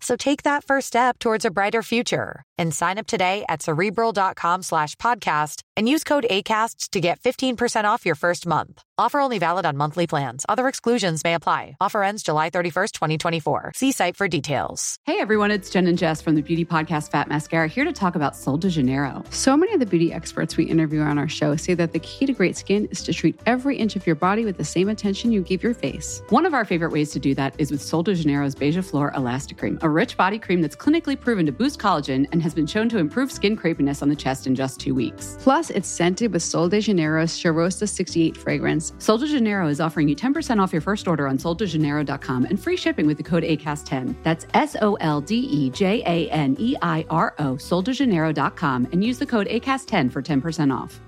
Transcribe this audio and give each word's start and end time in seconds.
So 0.00 0.16
take 0.16 0.42
that 0.44 0.64
first 0.64 0.86
step 0.86 1.18
towards 1.18 1.44
a 1.44 1.50
brighter 1.50 1.82
future 1.82 2.42
and 2.58 2.74
sign 2.74 2.98
up 2.98 3.06
today 3.06 3.44
at 3.48 3.62
cerebral.com 3.62 4.62
slash 4.62 4.96
podcast 4.96 5.62
and 5.76 5.88
use 5.88 6.04
code 6.04 6.26
ACAST 6.30 6.90
to 6.90 7.00
get 7.00 7.20
15% 7.20 7.84
off 7.84 8.04
your 8.04 8.14
first 8.14 8.46
month. 8.46 8.82
Offer 8.98 9.20
only 9.20 9.38
valid 9.38 9.64
on 9.64 9.78
monthly 9.78 10.06
plans. 10.06 10.44
Other 10.46 10.68
exclusions 10.68 11.24
may 11.24 11.32
apply. 11.32 11.76
Offer 11.80 12.02
ends 12.02 12.22
July 12.22 12.50
31st, 12.50 12.92
2024. 12.92 13.72
See 13.74 13.92
site 13.92 14.14
for 14.14 14.28
details. 14.28 14.98
Hey 15.06 15.20
everyone, 15.20 15.50
it's 15.50 15.70
Jen 15.70 15.86
and 15.86 15.96
Jess 15.96 16.20
from 16.20 16.34
the 16.34 16.42
beauty 16.42 16.66
podcast 16.66 17.10
Fat 17.10 17.26
Mascara 17.28 17.66
here 17.66 17.84
to 17.86 17.94
talk 17.94 18.14
about 18.14 18.36
Sol 18.36 18.58
de 18.58 18.68
Janeiro. 18.68 19.24
So 19.30 19.56
many 19.56 19.72
of 19.72 19.80
the 19.80 19.86
beauty 19.86 20.12
experts 20.12 20.58
we 20.58 20.64
interview 20.64 21.00
on 21.00 21.18
our 21.18 21.28
show 21.28 21.56
say 21.56 21.72
that 21.74 21.92
the 21.94 21.98
key 22.00 22.26
to 22.26 22.34
great 22.34 22.58
skin 22.58 22.86
is 22.90 23.02
to 23.04 23.14
treat 23.14 23.40
every 23.46 23.78
inch 23.78 23.96
of 23.96 24.06
your 24.06 24.16
body 24.16 24.44
with 24.44 24.58
the 24.58 24.64
same 24.64 24.90
attention 24.90 25.32
you 25.32 25.40
give 25.40 25.62
your 25.62 25.72
face. 25.72 26.20
One 26.28 26.44
of 26.44 26.52
our 26.52 26.66
favorite 26.66 26.92
ways 26.92 27.10
to 27.12 27.18
do 27.18 27.34
that 27.36 27.54
is 27.56 27.70
with 27.70 27.80
Sol 27.80 28.02
de 28.02 28.14
Janeiro's 28.14 28.54
Beija 28.54 28.84
Flor 28.84 29.12
Elastic 29.16 29.56
Cream, 29.56 29.78
rich 29.90 30.16
body 30.16 30.38
cream 30.38 30.60
that's 30.60 30.76
clinically 30.76 31.18
proven 31.18 31.46
to 31.46 31.52
boost 31.52 31.78
collagen 31.78 32.26
and 32.32 32.42
has 32.42 32.54
been 32.54 32.66
shown 32.66 32.88
to 32.88 32.98
improve 32.98 33.30
skin 33.30 33.56
crepiness 33.56 34.02
on 34.02 34.08
the 34.08 34.16
chest 34.16 34.46
in 34.46 34.54
just 34.54 34.80
two 34.80 34.94
weeks. 34.94 35.36
Plus, 35.40 35.70
it's 35.70 35.88
scented 35.88 36.32
with 36.32 36.42
Sol 36.42 36.68
de 36.68 36.80
Janeiro's 36.80 37.32
Charosta 37.32 37.88
68 37.88 38.36
fragrance. 38.36 38.92
Sol 38.98 39.18
de 39.18 39.26
Janeiro 39.26 39.68
is 39.68 39.80
offering 39.80 40.08
you 40.08 40.16
10% 40.16 40.62
off 40.62 40.72
your 40.72 40.82
first 40.82 41.08
order 41.08 41.26
on 41.26 41.38
soldejaneiro.com 41.38 42.44
and 42.44 42.62
free 42.62 42.76
shipping 42.76 43.06
with 43.06 43.16
the 43.16 43.22
code 43.22 43.42
ACAST10. 43.42 44.14
That's 44.22 44.46
S 44.54 44.76
O 44.80 44.94
L 44.96 45.20
D 45.20 45.36
E 45.36 45.70
J 45.70 46.02
A 46.06 46.30
N 46.30 46.56
E 46.58 46.76
I 46.82 47.04
R 47.10 47.34
O, 47.38 47.54
soldejaneiro.com, 47.54 48.88
and 48.92 49.04
use 49.04 49.18
the 49.18 49.26
code 49.26 49.48
ACAST10 49.48 50.12
for 50.12 50.22
10% 50.22 50.74
off. 50.74 51.00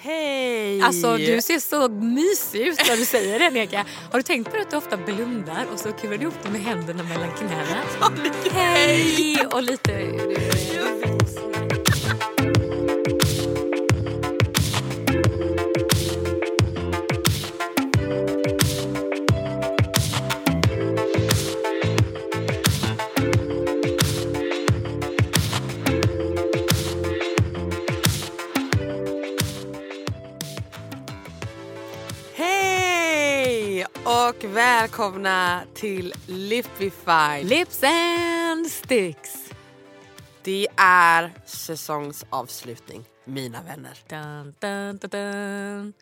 Hej! 0.00 0.82
Alltså 0.82 1.16
du 1.16 1.42
ser 1.42 1.58
så 1.58 1.88
mysig 1.88 2.60
ut 2.60 2.78
när 2.88 2.96
du 2.96 3.04
säger 3.04 3.38
det 3.38 3.50
Neka. 3.50 3.84
Har 4.12 4.18
du 4.18 4.22
tänkt 4.22 4.50
på 4.50 4.56
att 4.60 4.70
du 4.70 4.76
ofta 4.76 4.96
blundar 4.96 5.66
och 5.72 5.78
så 5.78 5.92
kurar 5.92 6.16
du 6.16 6.22
ihop 6.22 6.42
dig 6.42 6.52
med 6.52 6.60
händerna 6.60 7.02
mellan 7.02 7.30
knäna? 7.30 7.82
Hej! 8.52 9.46
Och 9.52 9.62
lite... 9.62 9.92
Och 34.28 34.44
välkomna 34.44 35.62
till 35.74 36.14
Lipify. 36.26 37.42
Lips 37.44 37.82
and 37.82 38.66
sticks. 38.70 39.30
Det 40.42 40.66
är 40.76 41.32
säsongsavslutning, 41.46 43.04
mina 43.24 43.62
vänner. 43.62 43.98
Dun, 44.08 44.54
dun, 44.60 44.98
dun, 44.98 45.10
dun. 45.10 45.92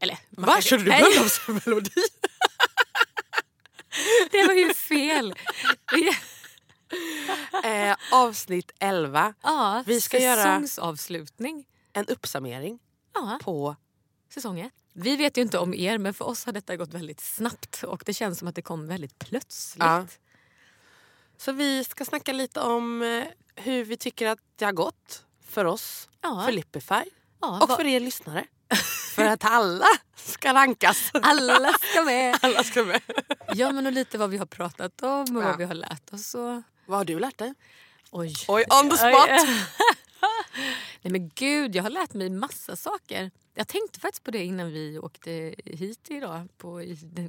Eller... 0.00 0.18
man 0.30 0.46
Va? 0.46 0.60
Körde 0.60 0.84
du 0.84 0.90
bröllopsmelodi? 0.90 1.90
Det 4.30 4.46
var 4.46 4.54
ju 4.54 4.74
fel. 4.74 5.34
eh, 7.64 7.96
avsnitt 8.12 8.72
11. 8.78 9.34
Ja, 9.42 9.82
Vi 9.86 10.00
ska 10.00 10.18
göra- 10.18 10.36
säsongsavslutning. 10.42 11.66
En 11.92 12.06
uppsummering 12.06 12.78
Ja, 13.14 13.38
på... 13.42 13.76
säsongen. 14.34 14.70
Vi 14.92 15.16
vet 15.16 15.36
ju 15.36 15.42
inte 15.42 15.58
om 15.58 15.74
er 15.74 15.98
men 15.98 16.14
för 16.14 16.24
oss 16.24 16.44
har 16.46 16.52
detta 16.52 16.76
gått 16.76 16.94
väldigt 16.94 17.20
snabbt 17.20 17.82
och 17.82 18.02
det 18.06 18.14
känns 18.14 18.38
som 18.38 18.48
att 18.48 18.54
det 18.54 18.62
kom 18.62 18.86
väldigt 18.88 19.18
plötsligt. 19.18 19.84
Ja. 19.84 20.06
Så 21.36 21.52
vi 21.52 21.84
ska 21.84 22.04
snacka 22.04 22.32
lite 22.32 22.60
om 22.60 23.02
eh, 23.02 23.24
hur 23.56 23.84
vi 23.84 23.96
tycker 23.96 24.26
att 24.26 24.38
det 24.56 24.64
har 24.64 24.72
gått 24.72 25.24
för 25.46 25.64
oss, 25.64 26.08
Ja. 26.22 26.42
för 26.46 26.52
Lipify 26.52 26.94
Ja, 27.40 27.60
och 27.62 27.68
vad- 27.68 27.78
för 27.78 27.86
er 27.86 28.00
lyssnare. 28.00 28.46
för 29.14 29.24
att 29.24 29.44
alla 29.44 29.86
ska 30.16 30.54
rankas. 30.54 31.10
Alla 31.12 31.72
ska 31.72 32.02
med. 32.04 32.38
Alla 32.42 32.64
ska 32.64 32.84
med. 32.84 33.00
Ja 33.54 33.72
men 33.72 33.86
och 33.86 33.92
lite 33.92 34.18
vad 34.18 34.30
vi 34.30 34.36
har 34.38 34.46
pratat 34.46 35.02
om 35.02 35.36
och 35.36 35.42
Ja. 35.42 35.46
vad 35.48 35.58
vi 35.58 35.64
har 35.64 35.74
lärt 35.74 36.12
oss. 36.12 36.34
Och... 36.34 36.62
Vad 36.86 36.98
har 36.98 37.04
du 37.04 37.18
lärt 37.18 37.38
dig? 37.38 37.54
Oj. 38.10 38.34
Oj, 38.48 38.64
on 38.82 38.90
the 38.90 38.96
spot! 38.96 39.28
Nej 41.02 41.12
men 41.12 41.28
gud, 41.34 41.76
jag 41.76 41.82
har 41.82 41.90
lärt 41.90 42.14
mig 42.14 42.30
massa 42.30 42.76
saker. 42.76 43.30
Jag 43.54 43.68
tänkte 43.68 44.00
faktiskt 44.00 44.24
på 44.24 44.30
det 44.30 44.44
innan 44.44 44.72
vi 44.72 44.98
åkte 44.98 45.54
hit 45.64 46.10
idag 46.10 46.48
på 46.58 46.82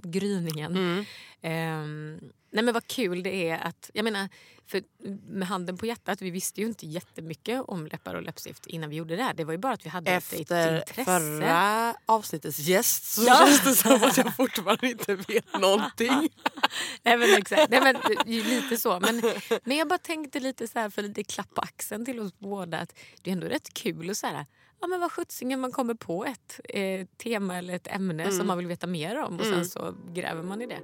gryningen. 0.03 0.75
Mm. 0.75 1.05
Ehm, 1.41 2.19
nej 2.51 2.63
men 2.63 2.73
vad 2.73 2.87
kul 2.87 3.23
det 3.23 3.49
är 3.49 3.57
att, 3.59 3.89
jag 3.93 4.03
menar, 4.03 4.29
för 4.67 4.83
med 5.27 5.47
handen 5.47 5.77
på 5.77 5.85
hjärtat, 5.85 6.21
vi 6.21 6.29
visste 6.29 6.61
ju 6.61 6.67
inte 6.67 6.85
jättemycket 6.87 7.61
om 7.67 7.87
läppar 7.87 8.15
och 8.15 8.23
läppstift 8.23 8.65
innan 8.67 8.89
vi 8.89 8.95
gjorde 8.95 9.15
det 9.15 9.23
här. 9.23 9.33
Det 9.33 9.43
var 9.43 9.51
ju 9.51 9.57
bara 9.57 9.73
att 9.73 9.85
vi 9.85 9.89
hade 9.89 10.11
ett, 10.11 10.33
ett 10.33 10.39
Efter 10.39 10.77
intresse. 10.77 11.05
förra 11.05 11.95
avsnittets 12.05 12.59
gäst 12.59 13.03
så 13.13 13.23
Ja. 13.27 13.35
känns 13.45 13.63
det 13.63 13.75
som 13.75 14.03
att 14.03 14.17
jag 14.17 14.35
fortfarande 14.35 14.87
inte 14.87 15.15
vet 15.15 15.59
någonting. 15.59 16.29
Nej 17.03 17.17
men 17.17 17.37
exakt, 17.37 17.69
Nej, 17.71 17.81
men, 17.81 17.95
lite 18.25 18.77
så. 18.77 18.99
Men, 18.99 19.21
men 19.63 19.77
jag 19.77 19.87
bara 19.87 19.99
tänkte 19.99 20.39
lite 20.39 20.67
så 20.67 20.79
här 20.79 20.89
för 20.89 21.01
lite 21.01 21.23
klapp 21.23 21.53
på 21.55 21.61
axeln 21.61 22.05
till 22.05 22.19
oss 22.19 22.39
båda 22.39 22.77
att 22.79 22.93
det 23.21 23.29
är 23.29 23.33
ändå 23.33 23.47
rätt 23.47 23.73
kul 23.73 24.09
och 24.09 24.17
så 24.17 24.27
här, 24.27 24.45
ja 24.81 24.87
men 24.87 24.99
vad 24.99 25.11
sjuttsingen 25.11 25.59
man 25.59 25.71
kommer 25.71 25.93
på 25.93 26.25
ett 26.25 26.59
eh, 26.69 27.05
tema 27.17 27.57
eller 27.57 27.75
ett 27.75 27.87
ämne 27.87 28.31
som 28.31 28.47
man 28.47 28.57
vill 28.57 28.67
veta 28.67 28.87
mer 28.87 29.17
om 29.23 29.39
och 29.39 29.45
sen 29.45 29.65
så 29.65 29.95
gräver 30.13 30.43
man 30.43 30.61
i 30.61 30.65
det. 30.67 30.79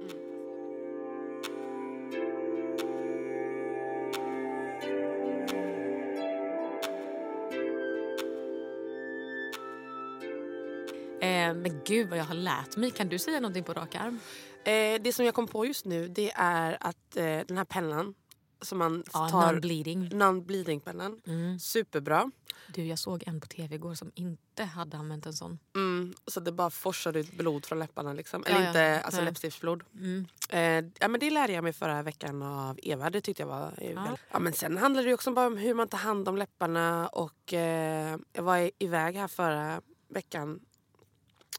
Men 11.54 11.80
gud 11.84 12.08
vad 12.08 12.18
jag 12.18 12.24
har 12.24 12.34
lärt 12.34 12.76
mig. 12.76 12.90
Kan 12.90 13.08
du 13.08 13.18
säga 13.18 13.40
någonting 13.40 13.64
på 13.64 13.72
rak 13.72 13.94
arm? 13.94 14.20
Eh, 14.64 15.02
det 15.02 15.12
som 15.12 15.24
jag 15.24 15.34
kom 15.34 15.46
på 15.48 15.66
just 15.66 15.84
nu 15.84 16.08
det 16.08 16.32
är 16.34 16.76
att 16.80 17.16
eh, 17.16 17.24
den 17.24 17.56
här 17.58 17.64
pennan 17.64 18.14
som 18.60 18.78
man 18.78 19.04
Ja, 19.12 19.28
tar... 19.28 19.52
non-bleeding. 19.54 20.14
Non-bleeding 20.14 20.80
pennan. 20.80 21.20
Mm. 21.26 21.58
Superbra. 21.58 22.30
Du, 22.74 22.84
jag 22.84 22.98
såg 22.98 23.24
en 23.26 23.40
på 23.40 23.46
tv 23.46 23.74
igår 23.74 23.94
som 23.94 24.10
inte 24.14 24.64
hade 24.64 24.96
använt 24.96 25.26
en 25.26 25.32
sån. 25.32 25.58
Mm, 25.76 26.14
så 26.26 26.40
det 26.40 26.52
bara 26.52 26.70
forsar 26.70 27.16
ut 27.16 27.32
blod 27.32 27.66
från 27.66 27.78
läpparna. 27.78 28.12
Liksom. 28.12 28.44
Ja, 28.46 28.50
Eller 28.50 28.62
ja. 28.62 28.68
inte 28.68 29.00
alltså 29.00 29.20
läppstiftsblod. 29.22 29.82
Mm. 29.94 30.26
Eh, 30.50 30.92
ja, 31.00 31.08
men 31.08 31.20
det 31.20 31.30
lärde 31.30 31.52
jag 31.52 31.64
mig 31.64 31.72
förra 31.72 32.02
veckan 32.02 32.42
av 32.42 32.78
Eva. 32.82 33.10
Det 33.10 33.20
tyckte 33.20 33.42
jag 33.42 33.48
var 33.48 33.74
eh, 33.78 33.90
Ja. 33.90 34.16
ja, 34.30 34.38
men 34.38 34.52
Sen 34.52 34.76
handlar 34.78 35.02
det 35.02 35.14
också 35.14 35.30
bara 35.32 35.46
om 35.46 35.56
hur 35.56 35.74
man 35.74 35.88
tar 35.88 35.98
hand 35.98 36.28
om 36.28 36.36
läpparna. 36.36 37.08
Och, 37.08 37.54
eh, 37.54 38.16
jag 38.32 38.42
var 38.42 38.70
iväg 38.78 39.16
här 39.16 39.28
förra 39.28 39.80
veckan 40.08 40.60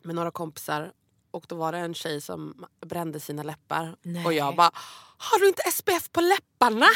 med 0.02 0.16
några 0.16 0.32
kompisar. 0.32 0.92
Och 1.32 1.46
då 1.48 1.56
var 1.56 1.72
det 1.72 1.78
en 1.78 1.94
tjej 1.94 2.22
som 2.22 2.66
brände 2.86 3.20
sina 3.20 3.44
läppar. 3.44 3.96
Nej. 4.02 4.26
Och 4.26 4.34
jag 4.34 4.56
bara, 4.56 4.72
har 5.18 5.40
du 5.40 5.48
inte 5.48 5.72
SPF 5.72 6.12
på 6.12 6.22
läpparna? 6.22 6.86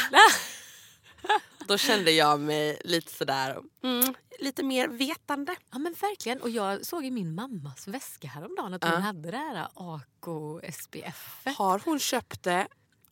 då 1.68 1.78
kände 1.78 2.10
jag 2.10 2.40
mig 2.40 2.80
lite 2.84 3.12
sådär, 3.12 3.58
mm, 3.82 4.14
lite 4.38 4.62
mer 4.62 4.88
vetande. 4.88 5.56
Ja 5.72 5.78
men 5.78 5.92
verkligen. 6.00 6.40
Och 6.42 6.50
jag 6.50 6.86
såg 6.86 7.04
i 7.04 7.10
min 7.10 7.34
mammas 7.34 7.88
väska 7.88 8.28
häromdagen 8.28 8.74
att 8.74 8.84
hon 8.84 8.92
Ja. 8.92 8.98
hade 8.98 9.30
det 9.30 9.36
här 9.36 9.68
Ako 9.74 10.60
SPF. 10.72 11.38
Har 11.58 11.82
hon 11.84 11.98
köpt 11.98 12.42
det 12.42 12.66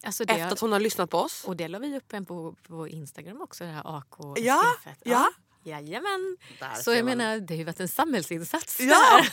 Alltså 0.04 0.24
det 0.24 0.32
efter 0.32 0.52
att 0.52 0.60
hon 0.60 0.72
har 0.72 0.80
lyssnat 0.80 1.10
på 1.10 1.18
oss? 1.18 1.44
Och 1.44 1.56
det 1.56 1.68
la 1.68 1.78
vi 1.78 1.96
upp 1.96 2.12
en 2.12 2.26
på, 2.26 2.56
på 2.62 2.88
Instagram 2.88 3.42
också, 3.42 3.64
det 3.64 3.70
här 3.70 3.98
AK 3.98 4.14
Ja, 4.38 4.62
SPF. 4.80 4.98
ja. 5.04 5.30
Jajamän. 5.64 6.36
Där 6.60 6.74
Så 6.74 6.90
jag 6.92 7.04
man. 7.04 7.18
menar, 7.18 7.38
det 7.38 7.54
har 7.54 7.58
ju 7.58 7.64
varit 7.64 7.80
en 7.80 7.88
samhällsinsats. 7.88 8.80
Ja! 8.80 9.24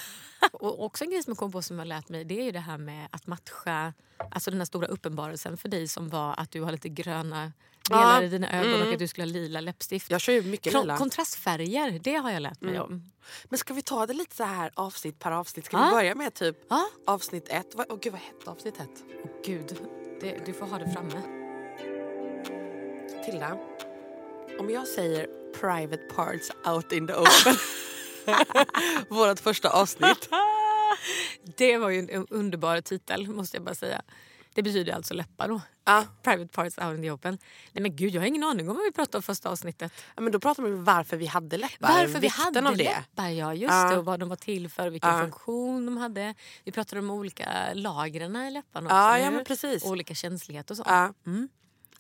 Och 0.52 0.84
också 0.86 1.04
en 1.04 1.10
grej 1.12 1.24
som 1.24 1.32
jag 1.32 1.38
kom 1.38 1.52
på 1.52 1.62
som 1.62 1.80
jag 1.80 1.88
lärt 1.88 2.10
mig 2.10 2.24
det 2.24 2.40
är 2.40 2.44
ju 2.44 2.52
det 2.52 2.60
här 2.60 2.78
med 2.78 3.08
att 3.12 3.28
matcha 3.28 3.94
Alltså 4.32 4.52
den 4.52 4.60
här 4.60 4.66
stora 4.66 4.88
uppenbarelsen 4.88 5.58
för 5.58 5.70
dig 5.70 5.88
som 5.88 6.10
var 6.10 6.34
att 6.38 6.52
du 6.52 6.62
har 6.62 6.72
lite 6.72 6.90
gröna 6.90 7.52
delar 7.90 8.22
Ja. 8.22 8.24
i 8.24 8.28
dina 8.28 8.60
ögon 8.60 8.74
Mm. 8.74 8.88
och 8.88 8.94
att 8.94 9.00
du 9.00 9.08
skulle 9.08 9.24
ha 9.28 9.32
lila 9.32 9.62
läppstift. 9.62 10.12
Jag 10.12 10.22
kör 10.22 10.34
ju 10.34 10.42
mycket 10.42 10.74
Kon- 10.74 10.82
lila. 10.82 10.98
kontrastfärger, 10.98 12.00
det 12.04 12.16
har 12.16 12.32
jag 12.32 12.42
lärt 12.42 12.62
mig 12.62 12.76
Mm. 12.76 12.84
om. 12.86 13.12
Men 13.46 13.58
ska 13.60 13.74
vi 13.74 13.82
ta 13.82 14.06
det 14.06 14.14
lite 14.14 14.36
så 14.36 14.44
här 14.44 14.72
avsnitt 14.74 15.20
per 15.20 15.32
avsnitt? 15.32 15.66
Ska 15.66 15.78
Ja. 15.78 15.86
vi 15.86 15.92
börja 15.92 16.16
med 16.16 16.34
typ 16.34 16.58
Ja. 16.70 16.86
avsnitt 17.08 17.48
ett? 17.50 17.68
Åh 17.90 17.98
gud 18.02 18.12
vad 18.14 18.22
hette 18.22 18.52
avsnitt 18.52 18.80
ett? 18.80 19.04
Åh 19.24 19.30
gud, 19.46 19.76
det, 20.22 20.46
du 20.46 20.54
får 20.54 20.66
ha 20.66 20.80
det 20.80 20.90
framme. 20.92 21.22
Tilda, 23.26 23.58
om 24.60 24.70
jag 24.70 24.88
säger 24.88 25.28
private 25.60 26.04
parts 26.16 26.52
out 26.68 26.92
in 26.92 27.08
the 27.08 27.14
open. 27.14 27.56
Vårt 29.10 29.40
första 29.40 29.70
avsnitt. 29.70 30.30
Det 31.58 31.78
var 31.78 31.90
ju 31.90 32.00
en 32.12 32.28
underbar 32.30 32.82
titel 32.82 33.28
måste 33.28 33.58
jag 33.58 33.64
bara 33.64 33.76
säga. 33.76 34.02
Det 34.54 34.64
betyder 34.64 34.94
alltså 34.94 35.14
läppar 35.14 35.48
då. 35.48 35.62
Ja, 35.86 36.06
Private 36.24 36.48
parts 36.48 36.78
out 36.78 36.96
in 36.98 37.02
the 37.02 37.12
open. 37.12 37.38
Nej 37.72 37.82
men 37.82 37.96
gud 37.96 38.16
jag 38.16 38.22
har 38.22 38.28
ingen 38.28 38.44
aning 38.44 38.70
om 38.70 38.76
vad 38.76 38.86
vi 38.86 38.92
pratade 38.92 39.18
om 39.18 39.24
första 39.24 39.50
avsnittet. 39.50 39.92
men 40.18 40.32
då 40.32 40.40
pratar 40.40 40.64
vi 40.64 40.74
om 40.74 40.84
varför 40.84 41.18
vi 41.18 41.26
hade 41.26 41.58
läppar. 41.58 41.88
Varför 41.94 42.20
vi 42.20 42.28
hade 42.28 42.68
av 42.68 42.78
det. 42.78 42.84
läppar, 42.84 43.28
ja 43.30 43.54
just 43.54 43.72
Ja. 43.74 43.90
det. 43.92 43.98
Och 43.98 44.06
vad 44.06 44.20
de 44.20 44.30
var 44.30 44.36
till 44.36 44.70
för, 44.70 44.90
vilken 44.90 45.10
Ja. 45.10 45.22
funktion 45.22 45.86
de 45.86 45.98
hade. 45.98 46.36
Vi 46.64 46.72
pratade 46.72 47.00
om 47.02 47.12
olika 47.12 47.50
lagren 47.74 48.36
i 48.36 48.52
läpparna 48.52 48.86
också. 48.88 48.96
Ja, 48.96 49.18
ja 49.20 49.26
hur? 49.26 49.32
men 49.36 49.46
precis. 49.46 49.84
Olika 49.86 50.16
känslighet 50.16 50.72
och 50.72 50.78
så. 50.78 50.84
Ja. 50.86 51.14
Mm. 51.26 51.50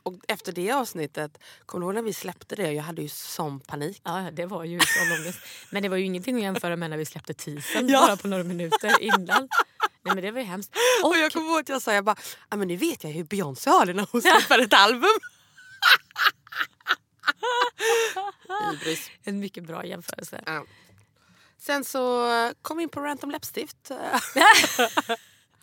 Och 0.03 0.15
efter 0.27 0.51
det 0.51 0.71
avsnittet, 0.71 1.37
kommer 1.65 1.81
du 1.81 1.85
ihåg 1.87 1.95
när 1.95 2.01
vi 2.01 2.13
släppte 2.13 2.55
det? 2.55 2.71
Jag 2.71 2.83
hade 2.83 3.01
ju 3.01 3.09
sån 3.09 3.59
panik. 3.59 4.01
Ja, 4.03 4.29
det 4.33 4.45
var 4.45 4.63
ju 4.63 4.79
sån 4.79 5.11
ångest. 5.19 5.39
Men 5.71 5.83
det 5.83 5.89
var 5.89 5.97
ju 5.97 6.05
ingenting 6.05 6.35
att 6.35 6.41
jämföra 6.41 6.75
med 6.75 6.89
när 6.89 6.97
vi 6.97 7.05
släppte 7.05 7.33
teasern 7.33 7.87
Ja. 7.89 7.99
bara 8.07 8.17
på 8.17 8.27
några 8.27 8.43
minuter 8.43 9.01
innan. 9.01 9.49
Nej 10.03 10.15
men 10.15 10.21
det 10.23 10.31
var 10.31 10.39
ju 10.39 10.45
hemskt. 10.45 10.71
Och 11.03 11.17
jag 11.17 11.31
kommer 11.31 11.49
ihåg 11.49 11.59
att 11.59 11.69
jag 11.69 11.81
sa, 11.81 11.93
jag 11.93 12.03
bara, 12.05 12.15
"Ja, 12.49 12.57
men 12.57 12.67
nu 12.67 12.75
vet 12.75 13.03
jag 13.03 13.11
hur 13.11 13.23
Beyoncé 13.23 13.69
har 13.69 13.85
det 13.85 13.93
när 13.93 14.07
hon 14.11 14.21
släpper 14.21 14.59
ett 14.59 14.73
album. 14.73 15.09
En 19.23 19.39
mycket 19.39 19.63
bra 19.63 19.85
jämförelse. 19.85 20.43
Ja. 20.45 20.65
Sen 21.59 21.83
så 21.85 22.29
kom 22.61 22.77
vi 22.77 22.83
in 22.83 22.89
på 22.89 22.99
rant 23.01 23.23
om 23.23 23.31
läppstift. 23.31 23.91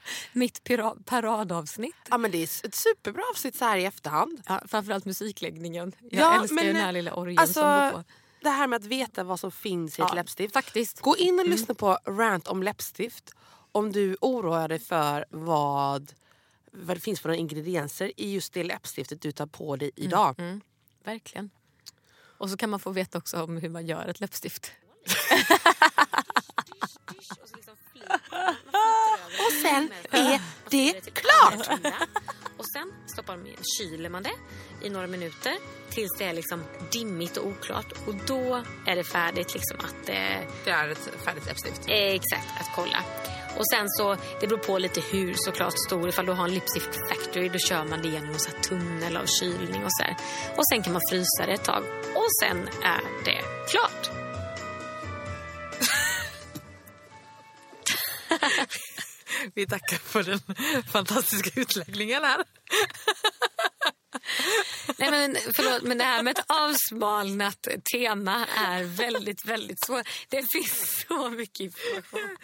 Mitt 0.33 0.65
pira- 0.65 1.03
paradavsnitt. 1.05 1.95
Ja, 2.11 2.19
men 2.19 2.31
det 2.31 2.39
är 2.39 2.45
ett 2.67 2.75
superbra 2.75 3.23
avsnitt 3.33 3.57
så 3.57 3.65
här 3.65 3.77
i 3.77 3.85
efterhand. 3.85 4.43
Ja, 4.47 4.63
framförallt 4.69 5.05
musikläggningen. 5.05 5.93
Jag 6.11 6.21
Ja, 6.21 6.41
älskar 6.41 6.55
men, 6.55 6.67
den 6.67 6.77
här 6.77 6.93
lilla 6.93 7.15
orgeln 7.15 7.39
alltså, 7.39 7.61
som 7.61 7.71
går 7.71 7.91
på. 7.91 8.05
Det 8.41 8.51
här 8.51 8.67
med 8.67 8.77
att 8.77 8.85
veta 8.85 9.25
vad 9.25 9.41
som 9.41 9.53
finns 9.53 9.99
i 9.99 10.03
ett 10.03 10.09
Ja, 10.09 10.15
läppstift. 10.15 10.55
Faktiskt. 10.55 11.01
Gå 11.01 11.17
in 11.17 11.39
och 11.39 11.47
lyssna 11.47 11.75
på 11.75 11.99
rant 12.07 12.49
om 12.49 12.63
läppstift 12.63 13.31
om 13.73 13.93
du 13.93 14.17
oroar 14.21 14.69
dig 14.69 14.79
för 14.79 15.25
vad, 15.31 16.13
vad 16.73 16.97
det 16.97 17.01
finns 17.01 17.21
för 17.21 17.29
ingredienser 17.33 18.13
i 18.17 18.33
just 18.35 18.53
det 18.53 18.65
läppstiftet 18.65 19.21
du 19.21 19.33
tar 19.33 19.47
på 19.47 19.77
dig 19.77 19.91
idag. 19.97 20.35
Mm, 20.39 20.61
verkligen. 21.05 21.51
Och 22.39 22.51
så 22.51 22.57
kan 22.57 22.71
man 22.71 22.81
få 22.81 22.91
veta 22.91 23.19
också 23.19 23.43
om 23.43 23.57
hur 23.57 23.69
man 23.69 23.87
gör 23.87 24.07
ett 24.09 24.21
läppstift. 24.21 24.73
Och 29.47 29.53
sen 29.63 29.91
är 30.11 30.41
det 30.71 31.01
klart! 31.15 31.69
Och 32.59 32.67
sen 32.73 32.93
stoppar 33.07 33.37
man, 33.37 33.47
kyler 33.79 34.09
man 34.11 34.23
det 34.23 34.33
i 34.83 34.91
några 34.91 35.07
minuter 35.07 35.57
tills 35.91 36.11
det 36.19 36.25
är 36.25 36.33
liksom 36.33 36.65
dimmigt 36.93 37.37
och 37.37 37.47
oklart. 37.47 37.93
Och 38.07 38.15
då 38.27 38.65
är 38.87 38.97
det 38.97 39.05
färdigt 39.05 39.55
liksom 39.55 39.77
att... 39.81 40.09
Eh, 40.09 40.41
Det 40.65 40.71
är 40.71 40.89
ett 40.89 41.11
färdigt 41.25 41.47
läppstift. 41.47 41.81
eh, 41.89 41.95
exakt, 42.15 42.47
att 42.61 42.71
kolla. 42.75 43.05
Och 43.59 43.69
sen 43.69 43.89
så, 43.89 44.17
det 44.41 44.47
beror 44.47 44.59
på 44.59 44.79
lite 44.79 45.01
hur 45.01 45.35
såklart 45.37 45.75
stor. 45.87 46.09
Ifall 46.09 46.27
du 46.27 46.33
har 46.33 46.45
en 46.45 46.55
lipstick 46.55 46.83
factory 46.83 47.49
då 47.49 47.59
kör 47.59 47.85
man 47.85 48.03
det 48.03 48.09
genom 48.09 48.31
en 48.31 48.39
sån 48.39 48.61
tunnel 48.63 49.17
av 49.17 49.27
kylning 49.27 49.85
och 49.85 49.91
så 49.93 50.03
här. 50.03 50.17
Och 50.57 50.63
sen 50.73 50.83
kan 50.83 50.93
man 50.93 51.03
frysa 51.11 51.47
det 51.47 51.53
ett 51.53 51.65
tag. 51.65 51.85
Och 52.15 52.29
sen 52.43 52.69
är 52.83 53.25
det 53.25 53.41
klart. 53.71 54.11
Vi 59.57 59.67
tackar 59.67 59.97
för 59.97 60.23
den 60.23 60.41
fantastiska 60.93 61.61
utläggningen 61.61 62.25
här. 62.25 62.45
Nej 64.99 65.11
men 65.11 65.37
förlåt, 65.57 65.83
men 65.83 65.99
det 65.99 66.05
här 66.05 66.23
med 66.23 66.39
ett 66.39 66.45
avsmalnat 66.49 67.69
tema 67.93 68.47
är 68.57 68.85
väldigt, 68.85 69.45
väldigt 69.45 69.85
svårt. 69.85 70.09
Det 70.29 70.53
finns 70.53 71.05
så 71.09 71.31
mycket 71.31 71.61
information. 71.61 72.37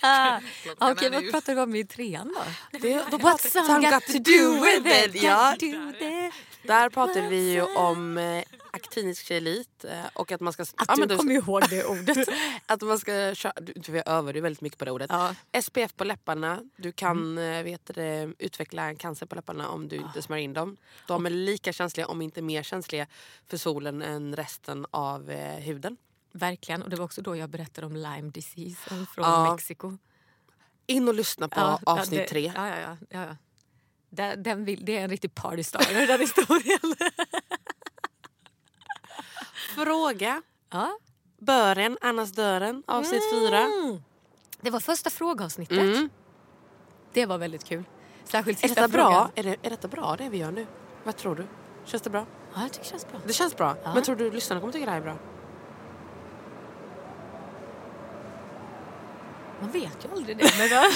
Ah, 0.00 0.40
Okej, 0.78 1.10
vad 1.10 1.30
pratar 1.30 1.54
vi 1.54 1.60
om 1.60 1.74
i 1.74 1.86
trean 1.86 2.34
då? 2.36 2.78
Det, 2.78 3.04
då 3.10 3.16
What's 3.18 3.50
some 3.50 3.90
got 3.90 4.06
to 4.06 4.18
do 4.18 4.64
with 4.64 5.04
it? 5.04 5.22
Ja, 5.22 5.50
Got 5.50 5.60
to 5.60 5.66
do 5.66 5.90
it. 5.90 6.34
där 6.62 6.90
pratar 6.90 7.28
vi 7.28 7.52
ju 7.52 7.62
om 7.62 8.18
eh, 8.18 8.44
aktinisk 8.70 9.26
kelit 9.26 9.84
eh, 9.84 10.04
och 10.14 10.32
att 10.32 10.40
man 10.40 10.52
ska... 10.52 10.62
Att 10.62 10.74
ja, 10.88 10.94
du 10.96 11.06
du- 11.06 11.16
kommer 11.16 11.34
ihåg 11.34 11.62
det 11.70 11.84
ordet. 11.84 12.28
Att 12.66 12.82
man 12.82 12.98
ska 12.98 13.34
köra, 13.34 13.52
du, 13.60 13.72
du 13.72 14.02
övar 14.06 14.34
ju 14.34 14.40
väldigt 14.40 14.60
mycket 14.60 14.78
på 14.78 14.84
det 14.84 14.90
ordet. 14.90 15.10
Ja. 15.10 15.34
SPF 15.62 15.94
på 15.96 16.04
läpparna. 16.04 16.62
Du 16.76 16.92
kan 16.92 17.38
eh, 17.38 17.62
vet 17.62 17.90
det, 17.94 18.32
utveckla 18.38 18.82
en 18.88 18.96
cancer 18.96 19.26
på 19.26 19.34
läpparna 19.34 19.68
om 19.68 19.88
du 19.88 19.96
inte 19.96 20.22
smörjer 20.22 20.44
in 20.44 20.52
dem. 20.52 20.76
De 21.06 21.26
är 21.26 21.30
lika 21.30 21.72
känsliga, 21.72 22.06
om 22.06 22.22
inte 22.22 22.42
mer 22.42 22.62
känsliga, 22.62 23.06
för 23.46 23.56
solen 23.56 24.02
än 24.02 24.36
resten 24.36 24.86
av 24.90 25.30
eh, 25.30 25.54
huden. 25.58 25.96
Verkligen, 26.32 26.82
och 26.82 26.90
det 26.90 26.96
var 26.96 27.04
också 27.04 27.22
då 27.22 27.36
jag 27.36 27.50
berättade 27.50 27.86
om 27.86 27.96
Lyme 27.96 28.30
disease 28.30 29.06
från 29.14 29.24
Ja. 29.24 29.52
Mexiko. 29.52 29.98
In 30.86 31.08
och 31.08 31.14
lyssna 31.14 31.48
på 31.48 31.60
Ja, 31.60 31.80
avsnitt 31.86 32.20
det, 32.20 32.28
tre. 32.28 32.52
Ja, 32.56 32.68
ja, 32.68 32.76
ja, 32.80 32.96
ja, 33.10 33.26
ja. 33.26 33.36
Den, 34.10 34.42
den 34.42 34.64
vill, 34.64 34.84
det 34.84 34.96
är 34.96 35.04
en 35.04 35.10
riktig 35.10 35.34
party 35.34 35.62
starter, 35.64 36.06
den 36.06 36.20
historien. 36.26 36.94
Fråga. 39.74 40.42
Ja. 40.70 40.98
Bören, 41.38 41.98
annars 42.00 42.30
dören. 42.32 42.82
Avsnitt 42.86 43.22
fyra. 43.32 43.58
Mm. 43.58 44.02
Det 44.60 44.70
var 44.70 44.80
första 44.80 45.10
frågeavsnittet. 45.10 45.78
Mm. 45.78 46.10
Det 47.12 47.26
var 47.26 47.38
väldigt 47.38 47.64
kul. 47.64 47.84
Särskilt 48.24 48.64
Är 48.64 48.68
sista 48.68 48.80
detta 48.80 48.92
frågan. 48.92 49.10
bra? 49.12 49.30
Är, 49.34 49.42
det, 49.42 49.56
är 49.62 49.70
detta 49.70 49.88
bra 49.88 50.16
det 50.18 50.28
vi 50.28 50.38
gör 50.38 50.50
nu? 50.50 50.66
Vad 51.04 51.16
tror 51.16 51.34
du? 51.34 51.46
Känns 51.84 52.02
det 52.02 52.10
bra? 52.10 52.26
Ja, 52.54 52.62
jag 52.62 52.72
tycker 52.72 52.84
det 52.84 52.90
känns 52.90 53.08
bra. 53.08 53.20
Det 53.26 53.32
känns 53.32 53.56
bra. 53.56 53.76
Ja. 53.84 53.94
Men 53.94 54.02
tror 54.02 54.16
du 54.16 54.30
lyssnarna 54.30 54.60
kommer 54.60 54.72
tycka 54.72 54.84
det 54.84 54.90
här 54.90 54.98
är 54.98 55.02
bra? 55.04 55.16
Man 59.60 59.70
vet 59.70 60.04
ju 60.04 60.10
aldrig 60.16 60.36
det. 60.36 60.50
Men, 60.58 60.68
då- 60.68 60.90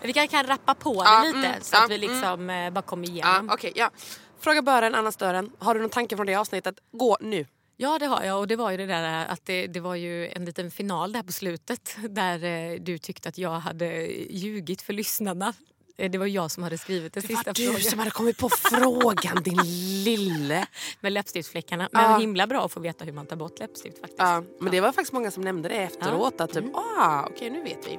men 0.00 0.06
vi 0.06 0.12
kan, 0.12 0.28
kan 0.28 0.46
rappa 0.46 0.74
på 0.74 0.92
det 1.02 1.08
Ja, 1.08 1.22
lite 1.24 1.38
mm, 1.48 1.60
så 1.62 1.76
ja, 1.76 1.84
att 1.84 1.90
vi 1.90 1.98
liksom 1.98 2.50
eh, 2.50 2.70
bara 2.70 2.82
kommer 2.82 3.06
Ja, 3.08 3.12
igenom. 3.12 3.50
okej. 3.52 3.72
ja. 3.76 3.90
Fråga 4.42 4.62
bören, 4.62 4.94
annars 4.94 5.16
dörren. 5.16 5.50
Har 5.58 5.74
du 5.74 5.80
någon 5.80 5.90
tanke 5.90 6.16
från 6.16 6.26
det 6.26 6.34
avsnittet? 6.34 6.74
Gå 6.92 7.16
nu. 7.20 7.46
Ja, 7.76 7.98
det 7.98 8.06
har 8.06 8.22
jag. 8.24 8.38
Och 8.38 8.46
det 8.48 8.56
var 8.56 8.70
ju 8.70 8.76
det 8.76 8.86
där 8.86 9.26
att 9.26 9.46
det, 9.46 9.66
det 9.66 9.80
var 9.80 9.94
ju 9.94 10.28
en 10.28 10.44
liten 10.44 10.70
final 10.70 11.12
där 11.12 11.22
på 11.22 11.32
slutet 11.32 11.96
där 12.08 12.44
eh, 12.44 12.80
du 12.80 12.98
tyckte 12.98 13.28
att 13.28 13.38
jag 13.38 13.50
hade 13.58 14.06
ljugit 14.30 14.82
för 14.82 14.92
lyssnarna. 14.92 15.52
Eh, 15.98 16.10
Det 16.10 16.18
var 16.18 16.26
jag 16.26 16.50
som 16.50 16.62
hade 16.62 16.78
skrivit 16.78 17.12
den 17.14 17.20
Det 17.20 17.26
sista 17.28 17.42
var 17.50 17.54
du 17.54 17.64
frågan 17.66 17.80
som 17.82 17.98
hade 17.98 18.10
kommit 18.10 18.38
på 18.38 18.48
frågan, 18.48 19.42
din 19.42 19.60
lille. 20.04 20.66
med 21.00 21.12
läppstiftsfläckarna. 21.12 21.88
Men 21.92 22.10
Ja. 22.10 22.18
himla 22.18 22.46
bra 22.46 22.64
att 22.64 22.72
få 22.72 22.80
veta 22.80 23.04
hur 23.04 23.12
man 23.12 23.26
tar 23.26 23.36
bort 23.36 23.58
läppstift 23.58 23.98
faktiskt. 23.98 24.18
Ja, 24.20 24.42
men 24.60 24.70
det 24.72 24.80
var 24.80 24.92
faktiskt 24.92 25.12
många 25.12 25.30
som 25.30 25.42
nämnde 25.42 25.68
det 25.68 25.74
efteråt. 25.74 26.40
Att 26.40 26.52
typ, 26.52 26.64
ah, 26.76 27.26
okej 27.30 27.50
nu 27.50 27.62
vet 27.62 27.86
vi. 27.88 27.98